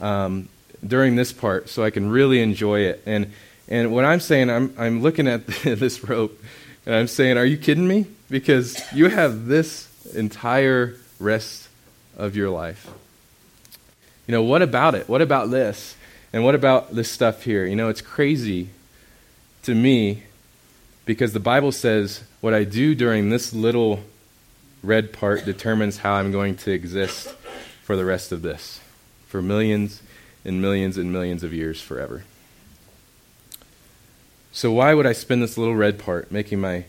um, 0.00 0.48
during 0.86 1.16
this 1.16 1.32
part 1.32 1.68
so 1.68 1.82
I 1.82 1.90
can 1.90 2.10
really 2.10 2.40
enjoy 2.40 2.80
it. 2.80 3.02
And 3.06 3.32
and 3.68 3.92
what 3.92 4.04
I'm 4.04 4.20
saying, 4.20 4.50
I'm 4.50 4.74
I'm 4.78 5.00
looking 5.02 5.28
at 5.28 5.46
this 5.64 6.04
rope, 6.04 6.38
and 6.86 6.94
I'm 6.94 7.06
saying, 7.06 7.38
are 7.38 7.44
you 7.44 7.56
kidding 7.56 7.86
me? 7.86 8.06
Because 8.28 8.80
you 8.92 9.08
have 9.08 9.46
this 9.46 9.88
entire 10.14 10.96
rest 11.18 11.68
of 12.16 12.36
your 12.36 12.50
life. 12.50 12.88
You 14.26 14.32
know, 14.32 14.42
what 14.42 14.62
about 14.62 14.94
it? 14.94 15.08
What 15.08 15.22
about 15.22 15.50
this? 15.50 15.96
And 16.32 16.44
what 16.44 16.54
about 16.54 16.94
this 16.94 17.10
stuff 17.10 17.42
here? 17.42 17.66
You 17.66 17.74
know, 17.74 17.88
it's 17.88 18.00
crazy 18.00 18.68
to 19.64 19.74
me 19.74 20.22
because 21.10 21.32
the 21.32 21.40
Bible 21.40 21.72
says 21.72 22.22
what 22.40 22.54
I 22.54 22.62
do 22.62 22.94
during 22.94 23.30
this 23.30 23.52
little 23.52 23.98
red 24.80 25.12
part 25.12 25.44
determines 25.44 25.96
how 25.96 26.12
I'm 26.12 26.30
going 26.30 26.54
to 26.58 26.70
exist 26.70 27.34
for 27.82 27.96
the 27.96 28.04
rest 28.04 28.30
of 28.30 28.42
this, 28.42 28.78
for 29.26 29.42
millions 29.42 30.04
and 30.44 30.62
millions 30.62 30.96
and 30.96 31.12
millions 31.12 31.42
of 31.42 31.52
years 31.52 31.82
forever. 31.82 32.22
So 34.52 34.70
why 34.70 34.94
would 34.94 35.04
I 35.04 35.12
spend 35.12 35.42
this 35.42 35.58
little 35.58 35.74
red 35.74 35.98
part 35.98 36.30
making 36.30 36.60
my, 36.60 36.84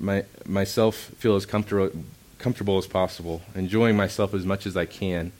my 0.00 0.24
myself 0.46 0.96
feel 1.18 1.36
as 1.36 1.44
comfortable 1.44 1.90
comfortable 2.38 2.78
as 2.78 2.86
possible, 2.86 3.42
enjoying 3.54 3.98
myself 3.98 4.32
as 4.32 4.46
much 4.46 4.64
as 4.64 4.78
I 4.78 4.86
can? 4.86 5.30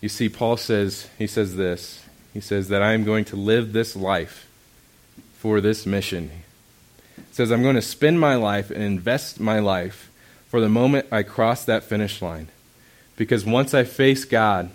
You 0.00 0.08
see, 0.08 0.30
Paul 0.30 0.56
says 0.56 1.10
he 1.18 1.26
says 1.26 1.56
this. 1.56 2.02
He 2.32 2.40
says 2.40 2.68
that 2.68 2.80
I 2.80 2.94
am 2.94 3.04
going 3.04 3.26
to 3.26 3.36
live 3.36 3.74
this 3.74 3.94
life 3.94 4.48
for 5.36 5.60
this 5.60 5.84
mission 5.84 6.30
says, 7.34 7.50
I'm 7.50 7.64
going 7.64 7.74
to 7.74 7.82
spend 7.82 8.20
my 8.20 8.36
life 8.36 8.70
and 8.70 8.80
invest 8.80 9.40
my 9.40 9.58
life 9.58 10.08
for 10.46 10.60
the 10.60 10.68
moment 10.68 11.06
I 11.10 11.24
cross 11.24 11.64
that 11.64 11.82
finish 11.82 12.22
line. 12.22 12.46
Because 13.16 13.44
once 13.44 13.74
I 13.74 13.82
face 13.82 14.24
God, 14.24 14.70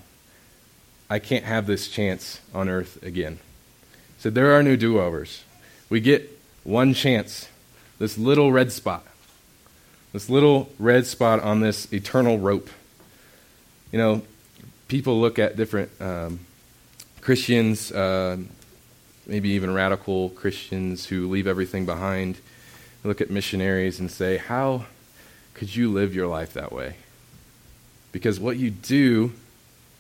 I 1.10 1.20
can't 1.20 1.46
have 1.46 1.68
this 1.68 1.88
chance 1.88 2.42
on 2.54 2.68
earth 2.68 3.02
again. 3.02 3.40
So 4.18 4.30
there 4.30 4.52
are 4.52 4.62
no 4.62 4.76
do 4.76 5.00
overs. 5.00 5.46
We 5.90 6.02
get 6.02 6.38
one 6.66 6.94
chance, 6.94 7.48
this 7.98 8.18
little 8.18 8.52
red 8.52 8.74
spot, 8.74 9.06
this 10.12 10.30
little 10.30 10.70
red 10.78 11.06
spot 11.06 11.42
on 11.42 11.62
this 11.62 11.92
eternal 11.94 12.40
rope. 12.40 12.70
You 13.94 14.00
know, 14.00 14.22
people 14.90 15.22
look 15.22 15.40
at 15.40 15.56
different 15.56 15.90
um, 16.02 16.42
Christians, 17.22 17.90
uh, 17.94 18.36
maybe 19.26 19.48
even 19.52 19.74
radical 19.74 20.32
Christians 20.32 21.06
who 21.06 21.30
leave 21.30 21.48
everything 21.48 21.86
behind, 21.86 22.38
look 23.04 23.22
at 23.22 23.30
missionaries 23.30 24.00
and 24.00 24.12
say, 24.12 24.38
how 24.38 24.86
could 25.54 25.76
you 25.76 25.92
live 25.92 26.14
your 26.14 26.28
life 26.28 26.54
that 26.54 26.72
way? 26.72 26.96
Because 28.12 28.40
what 28.40 28.58
you 28.58 28.70
do 28.70 29.34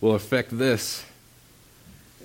will 0.02 0.16
affect 0.16 0.58
this. 0.58 1.06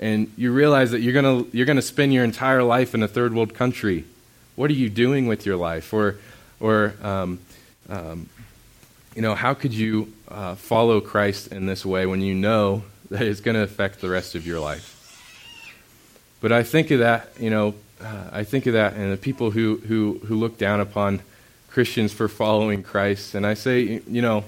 And 0.00 0.32
you 0.36 0.52
realize 0.52 0.90
that 0.90 1.00
you're 1.00 1.12
going 1.12 1.48
you're 1.52 1.66
going 1.66 1.76
to 1.76 1.82
spend 1.82 2.12
your 2.12 2.24
entire 2.24 2.62
life 2.62 2.94
in 2.94 3.02
a 3.02 3.08
third 3.08 3.34
world 3.34 3.54
country. 3.54 4.04
What 4.56 4.70
are 4.70 4.74
you 4.74 4.88
doing 4.90 5.26
with 5.26 5.46
your 5.46 5.56
life? 5.56 5.92
Or, 5.92 6.16
or 6.58 6.94
um, 7.02 7.40
um, 7.88 8.28
you 9.14 9.22
know, 9.22 9.34
how 9.34 9.54
could 9.54 9.72
you 9.72 10.12
uh, 10.28 10.54
follow 10.56 11.00
Christ 11.00 11.52
in 11.52 11.66
this 11.66 11.84
way 11.86 12.06
when 12.06 12.20
you 12.20 12.34
know 12.34 12.82
that 13.10 13.22
it's 13.22 13.40
going 13.40 13.54
to 13.54 13.62
affect 13.62 14.00
the 14.00 14.08
rest 14.08 14.34
of 14.34 14.46
your 14.46 14.60
life? 14.60 14.90
But 16.40 16.52
I 16.52 16.62
think 16.62 16.90
of 16.90 16.98
that, 16.98 17.30
you 17.38 17.50
know, 17.50 17.74
uh, 18.04 18.28
I 18.32 18.44
think 18.44 18.66
of 18.66 18.74
that 18.74 18.94
and 18.94 19.10
the 19.10 19.16
people 19.16 19.50
who, 19.50 19.78
who, 19.78 20.20
who 20.26 20.36
look 20.36 20.58
down 20.58 20.80
upon 20.80 21.22
Christians 21.70 22.12
for 22.12 22.28
following 22.28 22.82
Christ, 22.82 23.34
and 23.34 23.46
I 23.46 23.54
say, 23.54 24.02
you 24.06 24.22
know, 24.22 24.44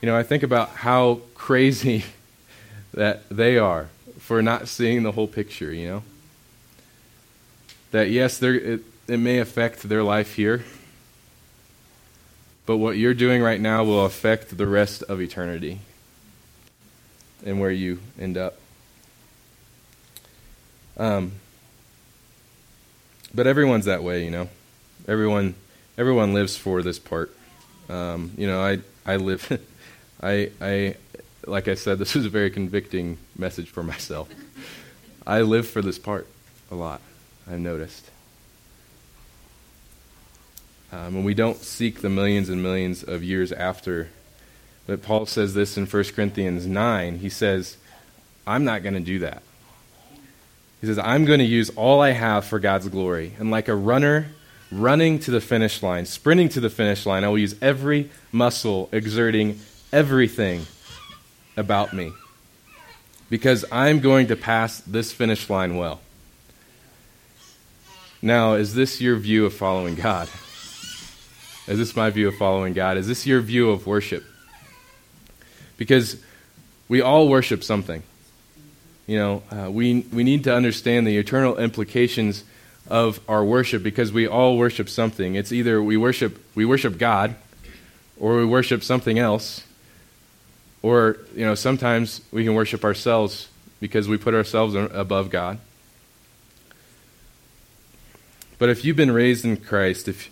you 0.00 0.06
know, 0.06 0.16
I 0.16 0.24
think 0.24 0.42
about 0.42 0.70
how 0.70 1.20
crazy 1.34 2.04
that 2.94 3.28
they 3.30 3.56
are 3.56 3.88
for 4.18 4.42
not 4.42 4.68
seeing 4.68 5.04
the 5.04 5.12
whole 5.12 5.28
picture, 5.28 5.72
you 5.72 5.88
know? 5.88 6.02
That 7.92 8.10
yes, 8.10 8.42
it, 8.42 8.82
it 9.06 9.16
may 9.18 9.38
affect 9.38 9.82
their 9.82 10.02
life 10.02 10.34
here, 10.34 10.64
but 12.66 12.78
what 12.78 12.96
you're 12.96 13.14
doing 13.14 13.42
right 13.42 13.60
now 13.60 13.84
will 13.84 14.04
affect 14.04 14.56
the 14.56 14.66
rest 14.66 15.02
of 15.04 15.20
eternity 15.20 15.78
and 17.44 17.60
where 17.60 17.70
you 17.70 18.00
end 18.18 18.36
up. 18.36 18.58
Um, 20.96 21.32
but 23.34 23.46
everyone's 23.46 23.86
that 23.86 24.02
way, 24.02 24.24
you 24.24 24.30
know. 24.30 24.48
Everyone, 25.08 25.54
everyone 25.98 26.34
lives 26.34 26.56
for 26.56 26.82
this 26.82 26.98
part. 26.98 27.34
Um, 27.88 28.32
you 28.36 28.46
know, 28.46 28.62
I, 28.62 28.78
I 29.04 29.16
live, 29.16 29.60
I, 30.22 30.50
I, 30.60 30.96
like 31.46 31.68
I 31.68 31.74
said, 31.74 31.98
this 31.98 32.14
was 32.14 32.26
a 32.26 32.30
very 32.30 32.50
convicting 32.50 33.18
message 33.36 33.68
for 33.68 33.82
myself. 33.82 34.28
I 35.26 35.42
live 35.42 35.68
for 35.68 35.82
this 35.82 35.98
part 35.98 36.26
a 36.70 36.74
lot. 36.74 37.00
I've 37.50 37.60
noticed. 37.60 38.10
Um, 40.92 41.16
and 41.16 41.24
we 41.24 41.34
don't 41.34 41.56
seek 41.56 42.02
the 42.02 42.10
millions 42.10 42.48
and 42.48 42.62
millions 42.62 43.02
of 43.02 43.22
years 43.22 43.50
after. 43.50 44.10
But 44.86 45.02
Paul 45.02 45.26
says 45.26 45.54
this 45.54 45.76
in 45.76 45.86
1 45.86 46.04
Corinthians 46.14 46.66
9. 46.66 47.18
He 47.18 47.28
says, 47.28 47.76
I'm 48.46 48.64
not 48.64 48.82
going 48.82 48.94
to 48.94 49.00
do 49.00 49.20
that. 49.20 49.42
He 50.82 50.88
says, 50.88 50.98
I'm 50.98 51.24
going 51.24 51.38
to 51.38 51.44
use 51.44 51.70
all 51.70 52.00
I 52.00 52.10
have 52.10 52.44
for 52.44 52.58
God's 52.58 52.88
glory. 52.88 53.34
And 53.38 53.52
like 53.52 53.68
a 53.68 53.74
runner 53.74 54.26
running 54.72 55.20
to 55.20 55.30
the 55.30 55.40
finish 55.40 55.80
line, 55.80 56.06
sprinting 56.06 56.48
to 56.50 56.60
the 56.60 56.68
finish 56.68 57.06
line, 57.06 57.22
I 57.22 57.28
will 57.28 57.38
use 57.38 57.54
every 57.62 58.10
muscle, 58.32 58.88
exerting 58.90 59.60
everything 59.92 60.66
about 61.56 61.92
me. 61.92 62.12
Because 63.30 63.64
I'm 63.70 64.00
going 64.00 64.26
to 64.26 64.36
pass 64.36 64.80
this 64.80 65.12
finish 65.12 65.48
line 65.48 65.76
well. 65.76 66.00
Now, 68.20 68.54
is 68.54 68.74
this 68.74 69.00
your 69.00 69.16
view 69.16 69.46
of 69.46 69.54
following 69.54 69.94
God? 69.94 70.28
Is 71.68 71.78
this 71.78 71.94
my 71.94 72.10
view 72.10 72.26
of 72.26 72.34
following 72.34 72.72
God? 72.72 72.96
Is 72.96 73.06
this 73.06 73.24
your 73.24 73.40
view 73.40 73.70
of 73.70 73.86
worship? 73.86 74.24
Because 75.76 76.20
we 76.88 77.00
all 77.00 77.28
worship 77.28 77.62
something. 77.62 78.02
You 79.12 79.18
know, 79.18 79.42
uh, 79.50 79.70
we, 79.70 80.06
we 80.10 80.24
need 80.24 80.44
to 80.44 80.54
understand 80.54 81.06
the 81.06 81.18
eternal 81.18 81.58
implications 81.58 82.44
of 82.88 83.20
our 83.28 83.44
worship 83.44 83.82
because 83.82 84.10
we 84.10 84.26
all 84.26 84.56
worship 84.56 84.88
something. 84.88 85.34
It's 85.34 85.52
either 85.52 85.82
we 85.82 85.98
worship, 85.98 86.42
we 86.54 86.64
worship 86.64 86.96
God 86.96 87.34
or 88.18 88.38
we 88.38 88.46
worship 88.46 88.82
something 88.82 89.18
else. 89.18 89.64
Or, 90.80 91.18
you 91.36 91.44
know, 91.44 91.54
sometimes 91.54 92.22
we 92.32 92.42
can 92.42 92.54
worship 92.54 92.86
ourselves 92.86 93.50
because 93.80 94.08
we 94.08 94.16
put 94.16 94.32
ourselves 94.32 94.74
above 94.74 95.28
God. 95.28 95.58
But 98.58 98.70
if 98.70 98.82
you've 98.82 98.96
been 98.96 99.12
raised 99.12 99.44
in 99.44 99.58
Christ, 99.58 100.08
if 100.08 100.30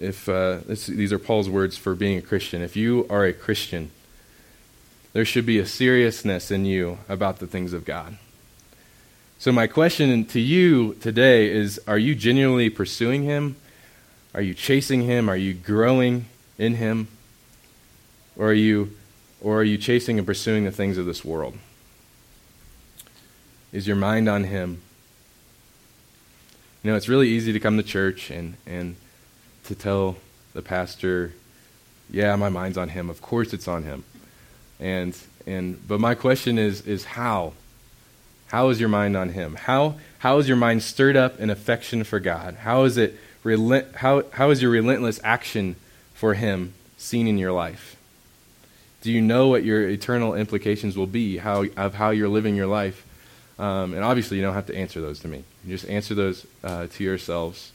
if 0.00 0.30
uh, 0.30 0.60
this, 0.66 0.86
these 0.86 1.12
are 1.12 1.18
Paul's 1.18 1.50
words 1.50 1.76
for 1.76 1.94
being 1.94 2.16
a 2.16 2.22
Christian, 2.22 2.62
if 2.62 2.74
you 2.74 3.06
are 3.10 3.26
a 3.26 3.34
Christian, 3.34 3.90
there 5.14 5.24
should 5.24 5.46
be 5.46 5.58
a 5.58 5.64
seriousness 5.64 6.50
in 6.50 6.66
you 6.66 6.98
about 7.08 7.38
the 7.38 7.46
things 7.46 7.72
of 7.72 7.86
God. 7.86 8.18
So, 9.38 9.52
my 9.52 9.66
question 9.66 10.24
to 10.26 10.40
you 10.40 10.94
today 10.94 11.50
is 11.50 11.80
Are 11.86 11.98
you 11.98 12.14
genuinely 12.14 12.68
pursuing 12.68 13.22
Him? 13.22 13.56
Are 14.34 14.42
you 14.42 14.52
chasing 14.52 15.02
Him? 15.02 15.30
Are 15.30 15.36
you 15.36 15.54
growing 15.54 16.26
in 16.58 16.74
Him? 16.74 17.08
Or 18.36 18.48
are 18.48 18.52
you, 18.52 18.90
or 19.40 19.60
are 19.60 19.64
you 19.64 19.78
chasing 19.78 20.18
and 20.18 20.26
pursuing 20.26 20.64
the 20.64 20.72
things 20.72 20.98
of 20.98 21.06
this 21.06 21.24
world? 21.24 21.56
Is 23.72 23.86
your 23.86 23.96
mind 23.96 24.28
on 24.28 24.44
Him? 24.44 24.82
You 26.82 26.90
know, 26.90 26.96
it's 26.96 27.08
really 27.08 27.28
easy 27.28 27.52
to 27.52 27.60
come 27.60 27.76
to 27.78 27.82
church 27.82 28.30
and, 28.30 28.56
and 28.66 28.96
to 29.64 29.74
tell 29.74 30.16
the 30.52 30.60
pastor, 30.60 31.32
yeah, 32.10 32.36
my 32.36 32.50
mind's 32.50 32.76
on 32.76 32.90
him. 32.90 33.08
Of 33.08 33.22
course 33.22 33.54
it's 33.54 33.66
on 33.66 33.84
him. 33.84 34.04
And 34.80 35.16
and 35.46 35.86
but 35.86 36.00
my 36.00 36.14
question 36.14 36.58
is 36.58 36.86
is 36.86 37.04
how? 37.04 37.52
How 38.48 38.68
is 38.68 38.78
your 38.78 38.88
mind 38.88 39.16
on 39.16 39.30
him? 39.30 39.54
How 39.54 39.96
how 40.18 40.38
is 40.38 40.48
your 40.48 40.56
mind 40.56 40.82
stirred 40.82 41.16
up 41.16 41.40
in 41.40 41.50
affection 41.50 42.04
for 42.04 42.20
God? 42.20 42.54
How 42.54 42.84
is 42.84 42.96
it 42.96 43.18
relent, 43.42 43.96
how 43.96 44.24
how 44.32 44.50
is 44.50 44.62
your 44.62 44.70
relentless 44.70 45.20
action 45.24 45.76
for 46.14 46.34
him 46.34 46.74
seen 46.96 47.26
in 47.26 47.38
your 47.38 47.52
life? 47.52 47.96
Do 49.04 49.12
you 49.12 49.20
know 49.20 49.48
what 49.48 49.64
your 49.64 49.86
eternal 49.86 50.34
implications 50.34 50.96
will 50.96 51.06
be 51.06 51.36
how, 51.36 51.66
of 51.76 51.92
how 51.92 52.08
you're 52.08 52.30
living 52.30 52.56
your 52.56 52.66
life? 52.66 53.04
Um, 53.58 53.92
and 53.92 54.02
obviously, 54.02 54.38
you 54.38 54.42
don't 54.42 54.54
have 54.54 54.64
to 54.66 54.74
answer 54.74 55.02
those 55.02 55.18
to 55.20 55.28
me. 55.28 55.44
You 55.62 55.76
just 55.76 55.86
answer 55.90 56.14
those 56.14 56.46
uh, 56.64 56.86
to 56.86 57.04
yourselves. 57.04 57.70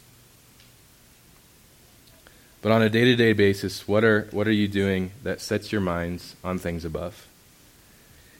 But 2.62 2.72
on 2.72 2.82
a 2.82 2.89
day 2.89 3.06
to 3.06 3.15
day 3.15 3.34
basis, 3.34 3.88
what 3.88 4.04
are, 4.04 4.28
what 4.32 4.48
are 4.48 4.52
you 4.52 4.67
doing 4.67 5.12
that 5.24 5.39
sets 5.39 5.72
your 5.72 5.82
minds 5.82 6.36
on 6.43 6.60
things 6.60 6.84
above? 6.84 7.28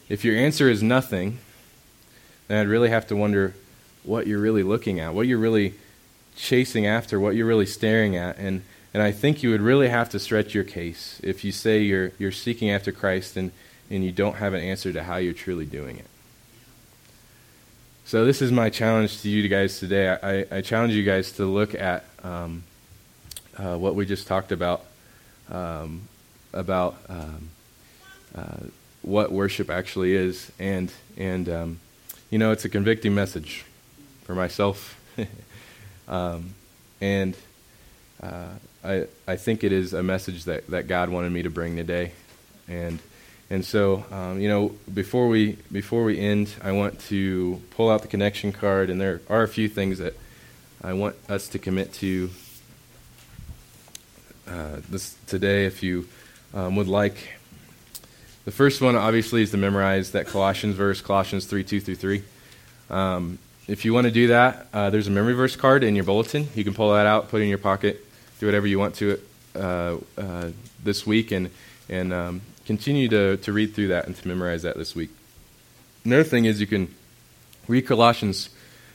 If 0.08 0.24
your 0.24 0.36
answer 0.36 0.68
is 0.68 0.82
nothing, 0.82 1.38
then 2.48 2.58
I'd 2.58 2.68
really 2.68 2.90
have 2.90 3.06
to 3.08 3.16
wonder 3.16 3.54
what 4.02 4.26
you're 4.26 4.40
really 4.40 4.62
looking 4.62 5.00
at, 5.00 5.14
what 5.14 5.26
you're 5.26 5.38
really 5.38 5.74
chasing 6.36 6.86
after, 6.86 7.18
what 7.18 7.34
you're 7.34 7.46
really 7.46 7.66
staring 7.66 8.16
at. 8.16 8.36
And, 8.38 8.62
and 8.92 9.02
I 9.02 9.12
think 9.12 9.42
you 9.42 9.50
would 9.50 9.60
really 9.60 9.88
have 9.88 10.10
to 10.10 10.18
stretch 10.18 10.54
your 10.54 10.64
case 10.64 11.20
if 11.22 11.44
you 11.44 11.52
say 11.52 11.80
you're, 11.82 12.12
you're 12.18 12.32
seeking 12.32 12.70
after 12.70 12.92
Christ 12.92 13.36
and, 13.36 13.52
and 13.88 14.04
you 14.04 14.12
don't 14.12 14.36
have 14.36 14.52
an 14.52 14.60
answer 14.60 14.92
to 14.92 15.02
how 15.02 15.16
you're 15.16 15.32
truly 15.32 15.66
doing 15.66 15.96
it. 15.96 16.06
So, 18.04 18.24
this 18.24 18.42
is 18.42 18.50
my 18.50 18.70
challenge 18.70 19.22
to 19.22 19.28
you 19.28 19.46
guys 19.46 19.78
today. 19.78 20.08
I, 20.10 20.56
I 20.56 20.60
challenge 20.62 20.94
you 20.94 21.04
guys 21.04 21.30
to 21.32 21.44
look 21.44 21.76
at 21.76 22.04
um, 22.24 22.64
uh, 23.56 23.76
what 23.76 23.94
we 23.94 24.06
just 24.06 24.26
talked 24.26 24.52
about 24.52 24.84
um, 25.50 26.02
about 26.52 26.96
um, 27.08 27.50
uh, 28.34 28.66
what 29.02 29.32
worship 29.32 29.70
actually 29.70 30.14
is, 30.14 30.50
and 30.58 30.92
and 31.16 31.48
um, 31.48 31.80
you 32.30 32.38
know 32.38 32.52
it's 32.52 32.64
a 32.64 32.68
convicting 32.68 33.14
message 33.14 33.64
for 34.24 34.34
myself, 34.34 35.00
um, 36.08 36.54
and 37.00 37.36
uh, 38.22 38.48
I 38.84 39.06
I 39.26 39.36
think 39.36 39.64
it 39.64 39.72
is 39.72 39.92
a 39.92 40.02
message 40.02 40.44
that, 40.44 40.66
that 40.68 40.86
God 40.86 41.08
wanted 41.08 41.32
me 41.32 41.42
to 41.42 41.50
bring 41.50 41.76
today, 41.76 42.12
and 42.68 43.00
and 43.48 43.64
so 43.64 44.04
um, 44.10 44.40
you 44.40 44.48
know 44.48 44.74
before 44.92 45.28
we 45.28 45.56
before 45.72 46.04
we 46.04 46.18
end, 46.18 46.50
I 46.62 46.72
want 46.72 47.00
to 47.08 47.60
pull 47.70 47.90
out 47.90 48.02
the 48.02 48.08
connection 48.08 48.52
card, 48.52 48.90
and 48.90 49.00
there 49.00 49.20
are 49.28 49.42
a 49.42 49.48
few 49.48 49.68
things 49.68 49.98
that 49.98 50.14
I 50.82 50.92
want 50.92 51.16
us 51.28 51.48
to 51.48 51.58
commit 51.58 51.92
to 51.94 52.30
uh, 54.50 54.80
this 54.88 55.16
today 55.26 55.66
if 55.66 55.82
you 55.82 56.08
um, 56.54 56.76
would 56.76 56.88
like. 56.88 57.16
The 58.44 58.50
first 58.50 58.80
one, 58.80 58.96
obviously, 58.96 59.42
is 59.42 59.50
to 59.50 59.56
memorize 59.56 60.12
that 60.12 60.26
Colossians 60.26 60.74
verse, 60.74 61.00
Colossians 61.00 61.46
3 61.46 61.62
2 61.62 61.80
through 61.80 61.94
3. 61.94 62.22
Um, 62.90 63.38
if 63.68 63.84
you 63.84 63.94
want 63.94 64.06
to 64.06 64.10
do 64.10 64.28
that, 64.28 64.66
uh, 64.72 64.90
there's 64.90 65.06
a 65.06 65.10
memory 65.10 65.34
verse 65.34 65.54
card 65.54 65.84
in 65.84 65.94
your 65.94 66.04
bulletin. 66.04 66.48
You 66.54 66.64
can 66.64 66.74
pull 66.74 66.92
that 66.92 67.06
out, 67.06 67.28
put 67.28 67.40
it 67.40 67.44
in 67.44 67.48
your 67.48 67.58
pocket, 67.58 68.04
do 68.40 68.46
whatever 68.46 68.66
you 68.66 68.78
want 68.78 68.96
to 68.96 69.10
it 69.10 69.20
uh, 69.54 69.96
uh, 70.18 70.50
this 70.82 71.06
week, 71.06 71.30
and, 71.30 71.50
and 71.88 72.12
um, 72.12 72.40
continue 72.66 73.08
to, 73.08 73.36
to 73.36 73.52
read 73.52 73.74
through 73.74 73.88
that 73.88 74.06
and 74.06 74.16
to 74.16 74.26
memorize 74.26 74.62
that 74.62 74.76
this 74.76 74.96
week. 74.96 75.10
Another 76.04 76.24
thing 76.24 76.46
is 76.46 76.60
you 76.60 76.66
can 76.66 76.92
read 77.68 77.82
Colossians, 77.82 78.50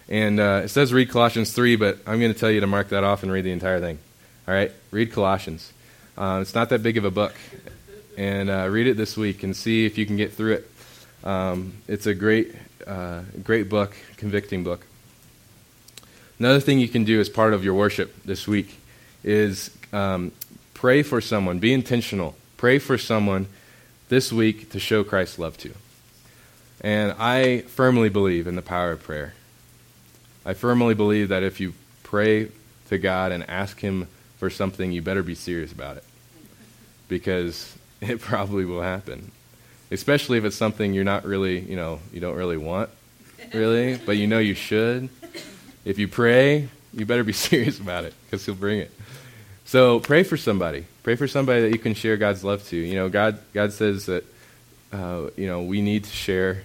and 0.10 0.40
uh, 0.40 0.62
it 0.66 0.70
says 0.70 0.92
read 0.92 1.10
Colossians 1.10 1.54
3, 1.54 1.78
but 1.78 2.00
I'm 2.06 2.20
going 2.20 2.34
to 2.34 2.38
tell 2.38 2.52
you 2.52 2.60
to 2.60 2.68
mark 2.68 2.90
that 2.90 3.04
off 3.04 3.24
and 3.24 3.32
read 3.32 3.46
the 3.46 3.52
entire 3.52 3.80
thing. 3.80 4.00
All 4.48 4.54
right, 4.54 4.72
read 4.92 5.12
Colossians. 5.12 5.74
Uh, 6.16 6.38
it's 6.40 6.54
not 6.54 6.70
that 6.70 6.84
big 6.84 6.98
of 6.98 7.04
a 7.04 7.10
book, 7.10 7.34
and 8.16 8.48
uh, 8.48 8.68
read 8.70 8.86
it 8.86 8.96
this 8.96 9.18
week 9.18 9.42
and 9.42 9.56
see 9.56 9.88
if 9.88 9.98
you 9.98 10.06
can 10.06 10.18
get 10.18 10.34
through 10.34 10.54
it. 10.54 10.72
Um, 11.24 11.74
it's 11.88 12.06
a 12.06 12.14
great, 12.14 12.54
uh, 12.86 13.22
great 13.44 13.70
book, 13.70 13.98
convicting 14.18 14.64
book. 14.64 14.86
Another 16.38 16.60
thing 16.60 16.78
you 16.78 16.88
can 16.88 17.06
do 17.06 17.20
as 17.20 17.28
part 17.28 17.56
of 17.56 17.64
your 17.64 17.74
worship 17.74 18.22
this 18.24 18.48
week 18.48 18.78
is 19.24 19.76
um, 19.92 20.32
pray 20.76 21.02
for 21.02 21.22
someone, 21.22 21.58
be 21.58 21.74
intentional. 21.74 22.36
Pray 22.56 22.78
for 22.78 23.00
someone 23.00 23.48
this 24.10 24.32
week 24.32 24.70
to 24.74 24.80
show 24.80 25.04
Christ's 25.04 25.40
love 25.40 25.58
to. 25.58 25.74
And 26.82 27.16
I 27.18 27.62
firmly 27.62 28.10
believe 28.10 28.46
in 28.46 28.56
the 28.56 28.62
power 28.62 28.92
of 28.92 29.02
prayer. 29.02 29.34
I 30.46 30.54
firmly 30.54 30.94
believe 30.94 31.30
that 31.30 31.42
if 31.42 31.60
you 31.60 31.74
pray 32.04 32.52
to 32.90 33.00
God 33.00 33.32
and 33.32 33.50
ask 33.50 33.80
Him 33.80 34.08
for 34.38 34.50
something, 34.50 34.92
you 34.92 35.02
better 35.02 35.24
be 35.24 35.36
serious 35.36 35.72
about 35.72 35.98
it. 35.98 36.04
Because 37.08 37.76
it 38.02 38.20
probably 38.20 38.66
will 38.66 38.82
happen. 38.82 39.32
Especially 39.92 40.38
if 40.38 40.46
it's 40.46 40.56
something 40.56 40.94
you're 40.94 41.04
not 41.04 41.26
really, 41.26 41.60
you 41.60 41.76
know, 41.76 42.00
you 42.12 42.20
don't 42.20 42.36
really 42.36 42.58
want, 42.58 42.90
really, 43.54 43.98
but 43.98 44.18
you 44.18 44.28
know 44.28 44.40
you 44.40 44.56
should. 44.56 45.10
If 45.86 46.00
you 46.00 46.08
pray, 46.08 46.70
you 46.94 47.06
better 47.06 47.24
be 47.24 47.34
serious 47.48 47.80
about 47.80 48.06
it 48.06 48.14
because 48.26 48.46
He'll 48.46 48.56
bring 48.56 48.80
it. 48.80 48.92
So 49.66 50.00
pray 50.00 50.24
for 50.24 50.38
somebody. 50.38 50.86
Pray 51.04 51.16
for 51.16 51.28
somebody 51.28 51.62
that 51.62 51.72
you 51.72 51.80
can 51.80 51.94
share 51.94 52.18
God's 52.18 52.44
love 52.44 52.68
to. 52.70 52.78
You 52.78 52.96
know, 52.96 53.10
God, 53.10 53.40
God 53.54 53.74
says 53.74 54.06
that, 54.06 54.24
uh, 54.92 55.30
you 55.36 55.48
know, 55.48 55.64
we 55.64 55.82
need 55.82 56.04
to 56.04 56.12
share 56.12 56.64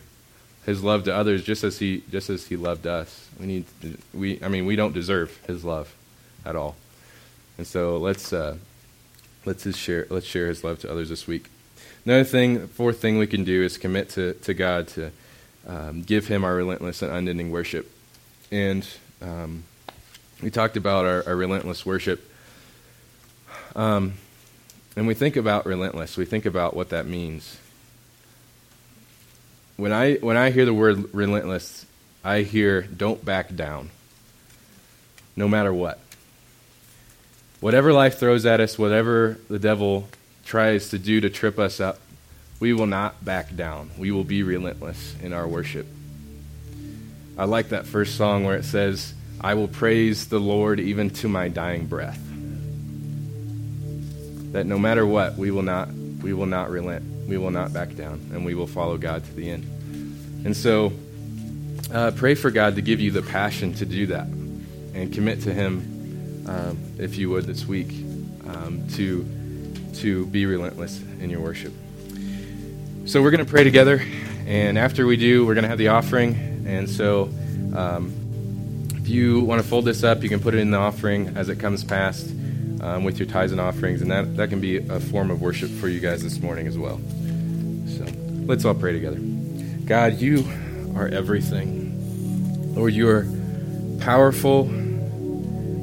His 0.66 0.82
love 0.82 1.04
to 1.04 1.14
others 1.14 1.42
just 1.42 1.64
as 1.64 1.78
He, 1.78 2.02
just 2.10 2.30
as 2.30 2.46
He 2.46 2.56
loved 2.56 2.86
us. 2.86 3.28
We 3.38 3.46
need, 3.46 3.64
to, 3.82 3.98
we, 4.12 4.42
I 4.42 4.48
mean, 4.48 4.66
we 4.66 4.76
don't 4.76 4.92
deserve 4.92 5.38
His 5.46 5.64
love 5.64 5.94
at 6.44 6.56
all. 6.56 6.76
And 7.60 7.66
so 7.66 7.98
let's, 7.98 8.32
uh, 8.32 8.56
let's 9.44 9.76
share, 9.76 10.06
let's 10.08 10.24
share 10.24 10.46
His 10.46 10.64
love 10.64 10.78
to 10.78 10.90
others 10.90 11.10
this 11.10 11.26
week. 11.26 11.50
Another 12.06 12.24
thing, 12.24 12.68
fourth 12.68 13.02
thing 13.02 13.18
we 13.18 13.26
can 13.26 13.44
do 13.44 13.62
is 13.62 13.76
commit 13.76 14.08
to, 14.12 14.32
to 14.32 14.54
God 14.54 14.88
to 14.88 15.10
um, 15.66 16.00
give 16.00 16.26
Him 16.26 16.42
our 16.42 16.54
relentless 16.54 17.02
and 17.02 17.12
unending 17.12 17.50
worship. 17.50 17.92
And 18.50 18.88
um, 19.20 19.64
we 20.42 20.50
talked 20.50 20.78
about 20.78 21.04
our, 21.04 21.22
our 21.26 21.36
relentless 21.36 21.84
worship. 21.84 22.32
Um, 23.76 24.14
and 24.96 25.06
we 25.06 25.12
think 25.12 25.36
about 25.36 25.66
relentless, 25.66 26.16
we 26.16 26.24
think 26.24 26.46
about 26.46 26.74
what 26.74 26.88
that 26.88 27.06
means. 27.06 27.58
When 29.76 29.92
I, 29.92 30.14
when 30.14 30.38
I 30.38 30.48
hear 30.48 30.64
the 30.64 30.72
word 30.72 31.12
relentless, 31.12 31.84
I 32.24 32.40
hear 32.40 32.80
don't 32.80 33.22
back 33.22 33.54
down, 33.54 33.90
no 35.36 35.46
matter 35.46 35.74
what. 35.74 36.00
Whatever 37.60 37.92
life 37.92 38.18
throws 38.18 38.46
at 38.46 38.60
us, 38.60 38.78
whatever 38.78 39.38
the 39.48 39.58
devil 39.58 40.08
tries 40.44 40.88
to 40.90 40.98
do 40.98 41.20
to 41.20 41.30
trip 41.30 41.58
us 41.58 41.78
up, 41.78 41.98
we 42.58 42.72
will 42.72 42.86
not 42.86 43.24
back 43.24 43.54
down. 43.54 43.90
We 43.98 44.10
will 44.10 44.24
be 44.24 44.42
relentless 44.42 45.14
in 45.22 45.32
our 45.32 45.46
worship. 45.46 45.86
I 47.36 47.44
like 47.44 47.70
that 47.70 47.86
first 47.86 48.16
song 48.16 48.44
where 48.44 48.56
it 48.56 48.64
says, 48.64 49.14
I 49.40 49.54
will 49.54 49.68
praise 49.68 50.28
the 50.28 50.38
Lord 50.38 50.80
even 50.80 51.10
to 51.10 51.28
my 51.28 51.48
dying 51.48 51.86
breath. 51.86 52.20
That 54.52 54.66
no 54.66 54.78
matter 54.78 55.06
what, 55.06 55.36
we 55.36 55.50
will 55.50 55.62
not 55.62 55.88
we 56.22 56.34
will 56.34 56.46
not 56.46 56.70
relent. 56.70 57.04
We 57.26 57.38
will 57.38 57.50
not 57.50 57.72
back 57.72 57.94
down, 57.96 58.20
and 58.32 58.44
we 58.44 58.54
will 58.54 58.66
follow 58.66 58.98
God 58.98 59.24
to 59.24 59.34
the 59.34 59.50
end. 59.50 59.64
And 60.44 60.56
so, 60.56 60.92
uh, 61.92 62.10
pray 62.16 62.34
for 62.34 62.50
God 62.50 62.74
to 62.74 62.82
give 62.82 63.00
you 63.00 63.10
the 63.10 63.22
passion 63.22 63.72
to 63.74 63.86
do 63.86 64.06
that, 64.06 64.26
and 64.26 65.12
commit 65.12 65.42
to 65.42 65.54
Him, 65.54 65.99
um, 66.46 66.78
if 66.98 67.16
you 67.16 67.30
would, 67.30 67.44
this 67.44 67.66
week, 67.66 67.90
um, 68.46 68.84
to 68.94 69.26
to 69.94 70.26
be 70.26 70.46
relentless 70.46 71.02
in 71.20 71.30
your 71.30 71.40
worship. 71.40 71.72
So 73.04 73.22
we're 73.22 73.30
going 73.30 73.44
to 73.44 73.50
pray 73.50 73.64
together, 73.64 74.02
and 74.46 74.78
after 74.78 75.06
we 75.06 75.16
do, 75.16 75.44
we're 75.44 75.54
going 75.54 75.64
to 75.64 75.68
have 75.68 75.78
the 75.78 75.88
offering. 75.88 76.64
And 76.66 76.88
so, 76.88 77.30
um, 77.74 78.12
if 78.96 79.08
you 79.08 79.40
want 79.40 79.60
to 79.62 79.68
fold 79.68 79.84
this 79.84 80.04
up, 80.04 80.22
you 80.22 80.28
can 80.28 80.40
put 80.40 80.54
it 80.54 80.58
in 80.58 80.70
the 80.70 80.78
offering 80.78 81.36
as 81.36 81.48
it 81.48 81.56
comes 81.56 81.82
past 81.82 82.30
um, 82.80 83.04
with 83.04 83.18
your 83.18 83.26
tithes 83.26 83.52
and 83.52 83.60
offerings, 83.60 84.02
and 84.02 84.10
that, 84.10 84.36
that 84.36 84.48
can 84.48 84.60
be 84.60 84.76
a 84.76 85.00
form 85.00 85.30
of 85.30 85.40
worship 85.40 85.70
for 85.70 85.88
you 85.88 86.00
guys 86.00 86.22
this 86.22 86.40
morning 86.40 86.66
as 86.66 86.78
well. 86.78 87.00
So 87.86 88.06
let's 88.46 88.64
all 88.64 88.74
pray 88.74 88.92
together. 88.92 89.18
God, 89.84 90.20
you 90.20 90.46
are 90.94 91.08
everything. 91.08 92.74
Lord, 92.74 92.94
you 92.94 93.08
are 93.08 93.26
powerful, 94.00 94.64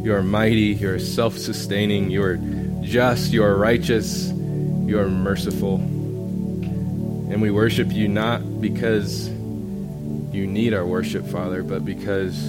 you 0.04 0.14
are 0.14 0.24
mighty, 0.24 0.74
you 0.74 0.90
are 0.90 1.00
self 1.00 1.38
sustaining, 1.38 2.10
you 2.10 2.24
are 2.24 2.38
just, 2.82 3.32
you 3.32 3.44
are 3.44 3.56
righteous, 3.56 4.28
you 4.30 5.00
are 5.00 5.10
merciful. 5.10 5.76
And 5.76 7.42
we 7.42 7.52
worship 7.52 7.92
you 7.92 8.08
not 8.08 8.62
because 8.62 9.28
you 9.28 10.48
need 10.48 10.74
our 10.74 10.86
worship, 10.86 11.26
Father, 11.26 11.64
but 11.64 11.84
because 11.84 12.42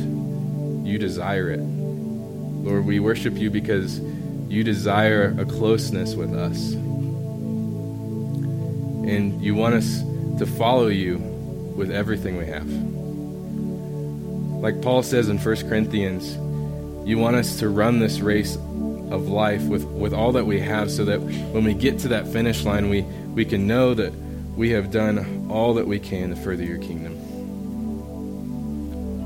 you 0.85 0.99
desire 0.99 1.51
it. 1.51 1.61
Lord, 1.61 2.85
we 2.85 3.01
worship 3.01 3.35
you 3.37 3.51
because 3.51 3.99
you 4.49 4.63
desire 4.65 5.35
a 5.39 5.45
closeness 5.45 6.15
with 6.15 6.35
us. 6.35 6.73
And 9.05 9.43
you 9.43 9.55
want 9.55 9.75
us 9.75 10.03
to 10.39 10.47
follow 10.47 10.89
you 10.89 11.19
with 11.19 11.91
everything 11.91 12.37
we 12.37 12.47
have. 12.47 12.69
Like 14.61 14.83
Paul 14.83 15.03
says 15.03 15.29
in 15.29 15.39
1 15.39 15.69
Corinthians, 15.69 16.37
you 17.09 17.17
want 17.17 17.37
us 17.37 17.59
to 17.59 17.71
run 17.71 17.99
this 18.01 18.21
race 18.21 18.57
of 18.57 19.29
life 19.29 19.63
with, 19.63 19.85
with 19.85 20.13
all 20.13 20.33
that 20.33 20.45
we 20.45 20.61
have 20.61 20.91
so 20.91 21.07
that 21.07 21.19
when 21.23 21.65
we 21.65 21.73
get 21.73 21.99
to 22.01 22.09
that 22.09 22.29
finish 22.29 22.65
line, 22.65 22.91
we, 22.91 23.01
we 23.33 23.47
can 23.47 23.67
know 23.67 23.95
that 23.95 24.13
we 24.55 24.69
have 24.69 24.91
done 24.91 25.49
all 25.51 25.73
that 25.73 25.87
we 25.87 25.99
can 25.99 26.29
to 26.29 26.37
further 26.37 26.65
your 26.65 26.77
kingdom. 26.77 27.15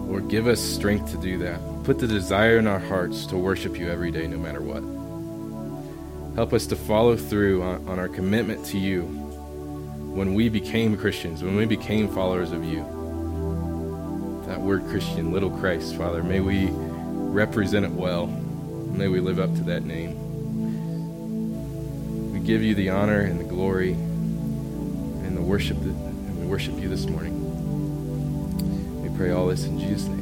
Lord, 0.08 0.28
give 0.28 0.46
us 0.46 0.60
strength 0.60 1.10
to 1.10 1.16
do 1.16 1.38
that. 1.38 1.58
Put 1.82 1.98
the 1.98 2.06
desire 2.06 2.58
in 2.58 2.68
our 2.68 2.78
hearts 2.78 3.26
to 3.26 3.36
worship 3.36 3.76
you 3.76 3.90
every 3.90 4.12
day, 4.12 4.28
no 4.28 4.38
matter 4.38 4.60
what. 4.62 4.84
Help 6.36 6.52
us 6.52 6.68
to 6.68 6.76
follow 6.76 7.16
through 7.16 7.64
on, 7.64 7.88
on 7.88 7.98
our 7.98 8.08
commitment 8.08 8.64
to 8.66 8.78
you 8.78 9.02
when 9.02 10.34
we 10.34 10.48
became 10.48 10.96
Christians, 10.96 11.42
when 11.42 11.56
we 11.56 11.66
became 11.66 12.06
followers 12.06 12.52
of 12.52 12.64
you. 12.64 12.82
That 14.46 14.60
word 14.60 14.84
Christian, 14.86 15.32
little 15.32 15.50
Christ, 15.50 15.96
Father, 15.96 16.22
may 16.22 16.38
we 16.38 16.70
represent 17.32 17.84
it 17.86 17.92
well. 17.92 18.26
May 18.26 19.08
we 19.08 19.18
live 19.20 19.40
up 19.40 19.54
to 19.54 19.62
that 19.64 19.84
name. 19.84 20.18
We 22.32 22.40
give 22.40 22.62
you 22.62 22.74
the 22.74 22.90
honor 22.90 23.20
and 23.20 23.40
the 23.40 23.44
glory 23.44 23.92
and 23.92 25.34
the 25.36 25.40
worship 25.40 25.78
that, 25.78 25.86
and 25.86 26.40
we 26.40 26.46
worship 26.46 26.78
you 26.78 26.88
this 26.90 27.06
morning. 27.06 27.32
We 29.02 29.08
pray 29.16 29.30
all 29.30 29.46
this 29.46 29.64
in 29.64 29.80
Jesus' 29.80 30.08
name. 30.08 30.21